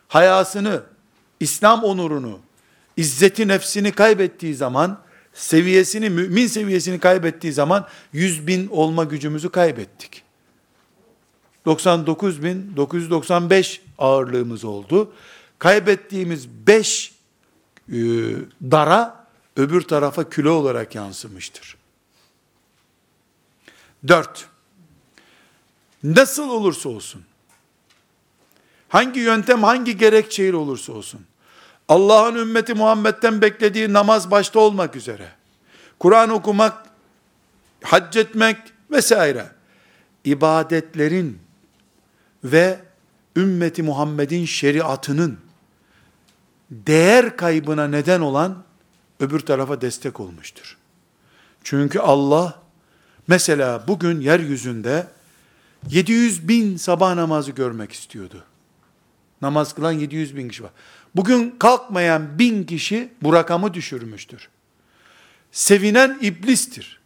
hayasını, 0.08 0.82
İslam 1.40 1.84
onurunu, 1.84 2.38
izzeti 2.96 3.48
nefsini 3.48 3.92
kaybettiği 3.92 4.54
zaman, 4.54 5.00
seviyesini, 5.34 6.10
mümin 6.10 6.46
seviyesini 6.46 7.00
kaybettiği 7.00 7.52
zaman, 7.52 7.88
yüz 8.12 8.46
bin 8.46 8.68
olma 8.68 9.04
gücümüzü 9.04 9.48
kaybettik. 9.48 10.22
99 11.64 12.42
bin 12.42 12.76
995 12.76 13.80
ağırlığımız 13.98 14.64
oldu. 14.64 15.12
Kaybettiğimiz 15.58 16.48
5 16.48 17.14
e, 17.88 17.94
dara 18.62 19.26
öbür 19.56 19.82
tarafa 19.82 20.28
küle 20.28 20.48
olarak 20.48 20.94
yansımıştır. 20.94 21.76
4. 24.08 24.48
Nasıl 26.02 26.48
olursa 26.48 26.88
olsun, 26.88 27.24
hangi 28.88 29.20
yöntem, 29.20 29.62
hangi 29.62 29.96
gerekçeyle 29.96 30.56
olursa 30.56 30.92
olsun, 30.92 31.20
Allah'ın 31.88 32.34
ümmeti 32.34 32.74
Muhammed'den 32.74 33.42
beklediği 33.42 33.92
namaz 33.92 34.30
başta 34.30 34.60
olmak 34.60 34.96
üzere, 34.96 35.28
Kur'an 35.98 36.30
okumak, 36.30 36.86
hac 37.82 38.16
etmek 38.16 38.56
vesaire, 38.90 39.50
ibadetlerin 40.24 41.38
ve 42.44 42.80
ümmeti 43.36 43.82
Muhammed'in 43.82 44.44
şeriatının 44.44 45.43
değer 46.86 47.36
kaybına 47.36 47.88
neden 47.88 48.20
olan 48.20 48.64
öbür 49.20 49.40
tarafa 49.40 49.80
destek 49.80 50.20
olmuştur. 50.20 50.76
Çünkü 51.64 51.98
Allah 51.98 52.62
mesela 53.28 53.84
bugün 53.88 54.20
yeryüzünde 54.20 55.06
700 55.90 56.48
bin 56.48 56.76
sabah 56.76 57.14
namazı 57.14 57.50
görmek 57.50 57.92
istiyordu. 57.92 58.44
Namaz 59.42 59.72
kılan 59.74 59.92
700 59.92 60.36
bin 60.36 60.48
kişi 60.48 60.62
var. 60.62 60.70
Bugün 61.14 61.56
kalkmayan 61.58 62.38
bin 62.38 62.64
kişi 62.64 63.12
bu 63.22 63.32
rakamı 63.32 63.74
düşürmüştür. 63.74 64.48
Sevinen 65.52 66.18
iblistir. 66.20 67.00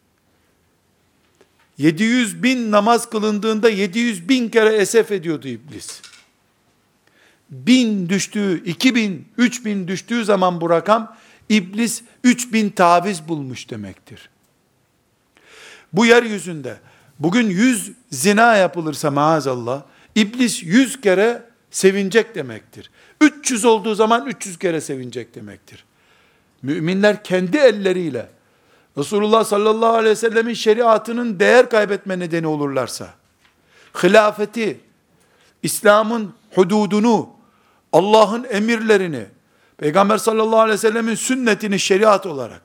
700 1.78 2.42
bin 2.42 2.70
namaz 2.70 3.10
kılındığında 3.10 3.68
700 3.68 4.28
bin 4.28 4.48
kere 4.48 4.74
esef 4.74 5.12
ediyordu 5.12 5.48
iblis. 5.48 6.00
Bin 7.51 8.09
düştüğü, 8.09 8.64
2000, 8.64 9.28
3000 9.36 9.88
düştüğü 9.88 10.24
zaman 10.24 10.61
bu 10.61 10.70
rakam, 10.70 11.16
iblis 11.49 12.03
3000 12.24 12.70
taviz 12.70 13.28
bulmuş 13.28 13.70
demektir. 13.70 14.30
Bu 15.92 16.07
yeryüzünde, 16.07 16.76
bugün 17.18 17.51
100 17.51 17.92
zina 18.11 18.57
yapılırsa 18.57 19.11
maazallah, 19.11 19.82
iblis 20.14 20.62
100 20.62 21.01
kere 21.01 21.42
sevinecek 21.70 22.34
demektir. 22.34 22.90
300 23.20 23.64
olduğu 23.64 23.94
zaman 23.94 24.26
300 24.26 24.59
kere 24.59 24.80
sevinecek 24.80 25.34
demektir. 25.34 25.84
Müminler 26.62 27.24
kendi 27.24 27.57
elleriyle, 27.57 28.28
Resulullah 28.99 29.44
sallallahu 29.44 29.92
aleyhi 29.92 30.11
ve 30.11 30.16
sellemin 30.16 30.55
şeriatının 30.55 31.40
değer 31.40 31.70
kaybetme 31.70 32.18
nedeni 32.18 32.46
olurlarsa, 32.46 33.14
hilafeti, 34.03 34.80
İslam'ın 35.62 36.34
hududunu, 36.55 37.38
Allah'ın 37.93 38.47
emirlerini, 38.51 39.26
Peygamber 39.76 40.18
sallallahu 40.18 40.61
aleyhi 40.61 40.74
ve 40.74 40.78
sellemin 40.78 41.14
sünnetini 41.14 41.78
şeriat 41.78 42.26
olarak 42.26 42.62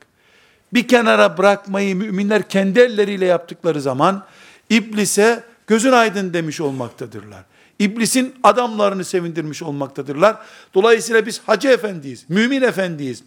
bir 0.73 0.87
kenara 0.87 1.37
bırakmayı 1.37 1.95
müminler 1.95 2.49
kendi 2.49 2.79
elleriyle 2.79 3.25
yaptıkları 3.25 3.81
zaman 3.81 4.25
iblise 4.69 5.43
gözün 5.67 5.91
aydın 5.91 6.33
demiş 6.33 6.61
olmaktadırlar. 6.61 7.43
İblisin 7.79 8.35
adamlarını 8.43 9.05
sevindirmiş 9.05 9.63
olmaktadırlar. 9.63 10.37
Dolayısıyla 10.73 11.25
biz 11.25 11.41
hacı 11.45 11.67
efendiyiz, 11.67 12.25
mümin 12.29 12.61
efendiyiz, 12.61 13.23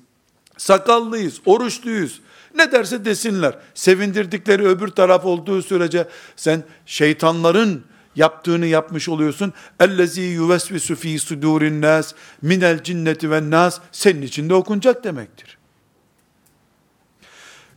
sakallıyız, 0.57 1.41
oruçluyuz, 1.47 2.21
ne 2.55 2.73
derse 2.73 3.05
desinler. 3.05 3.59
Sevindirdikleri 3.75 4.69
öbür 4.69 4.89
taraf 4.89 5.25
olduğu 5.25 5.63
sürece 5.63 6.09
sen 6.37 6.63
şeytanların 6.87 7.85
yaptığını 8.17 8.67
yapmış 8.67 9.09
oluyorsun. 9.09 9.53
Ellezî 9.81 10.21
yuvesvisu 10.21 10.97
fî 10.97 11.19
sudûrin 11.19 11.83
nâs 11.83 12.13
minel 12.43 12.83
cinneti 12.83 13.31
ve 13.31 13.51
nas 13.51 13.81
senin 13.93 14.23
içinde 14.23 14.55
okunacak 14.55 15.05
demektir. 15.05 15.59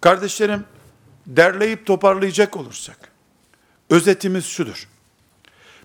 Kardeşlerim, 0.02 0.66
derleyip 1.28 1.86
toparlayacak 1.86 2.58
olursak, 2.58 3.12
özetimiz 3.90 4.46
şudur. 4.46 4.88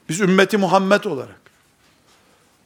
Biz 0.08 0.20
ümmeti 0.20 0.56
Muhammed 0.56 1.04
olarak, 1.04 1.40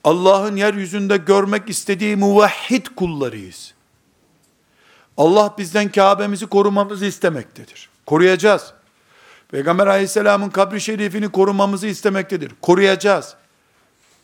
Allah'ın 0.04 0.56
yeryüzünde 0.56 1.16
görmek 1.16 1.68
istediği 1.68 2.16
muvahhid 2.16 2.86
kullarıyız. 2.96 3.74
Allah 5.16 5.54
bizden 5.58 5.92
Kabe'mizi 5.92 6.46
korumamızı 6.46 7.06
istemektedir. 7.06 7.88
Koruyacağız. 8.06 8.72
Peygamber 9.48 9.86
aleyhisselamın 9.86 10.50
kabri 10.50 10.80
şerifini 10.80 11.28
korumamızı 11.28 11.86
istemektedir. 11.86 12.52
Koruyacağız. 12.62 13.34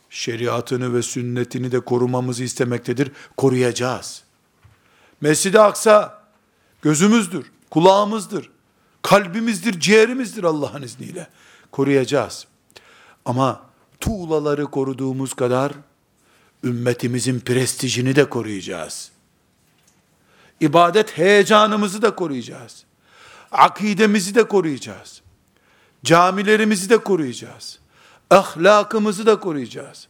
Şeriatını 0.09 0.93
ve 0.93 1.01
sünnetini 1.01 1.71
de 1.71 1.79
korumamızı 1.79 2.43
istemektedir. 2.43 3.11
Koruyacağız. 3.37 4.23
Mescid-i 5.21 5.59
Aksa 5.59 6.23
gözümüzdür, 6.81 7.51
kulağımızdır, 7.69 8.51
kalbimizdir, 9.01 9.79
ciğerimizdir 9.79 10.43
Allah'ın 10.43 10.81
izniyle. 10.81 11.27
Koruyacağız. 11.71 12.47
Ama 13.25 13.61
tuğlaları 13.99 14.65
koruduğumuz 14.65 15.33
kadar 15.33 15.71
ümmetimizin 16.63 17.39
prestijini 17.39 18.15
de 18.15 18.29
koruyacağız 18.29 19.11
ibadet 20.59 21.17
heyecanımızı 21.17 22.01
da 22.01 22.15
koruyacağız. 22.15 22.83
Akidemizi 23.55 24.35
de 24.35 24.43
koruyacağız. 24.43 25.21
Camilerimizi 26.03 26.89
de 26.89 26.97
koruyacağız. 26.97 27.79
Ahlakımızı 28.29 29.25
da 29.25 29.39
koruyacağız. 29.39 30.07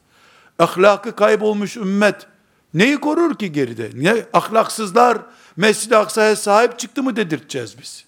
Ahlakı 0.59 1.15
kaybolmuş 1.15 1.77
ümmet 1.77 2.27
neyi 2.73 2.97
korur 2.97 3.35
ki 3.35 3.51
geride? 3.51 3.91
Ne 3.93 4.25
ahlaksızlar 4.33 5.17
Mescid-i 5.57 5.95
Aksa'ya 5.97 6.35
sahip 6.35 6.79
çıktı 6.79 7.03
mı 7.03 7.15
dedirteceğiz 7.15 7.75
biz. 7.81 8.05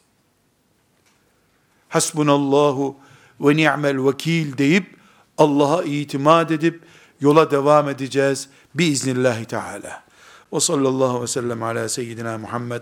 Hasbunallahu 1.90 2.98
ve 3.40 3.56
ni'mel 3.56 4.06
vekil 4.06 4.58
deyip 4.58 4.98
Allah'a 5.38 5.84
itimat 5.84 6.52
edip 6.52 6.82
yola 7.22 7.52
devam 7.52 7.90
edeceğiz 7.90 8.50
biiznillahü 8.76 9.46
teala. 9.46 10.04
Ve 10.54 10.60
sallallahu 10.60 11.22
ve 11.22 11.28
sellem 11.28 11.64
ala 11.64 11.90
seyyidina 11.90 12.38
Muhammed 12.38 12.82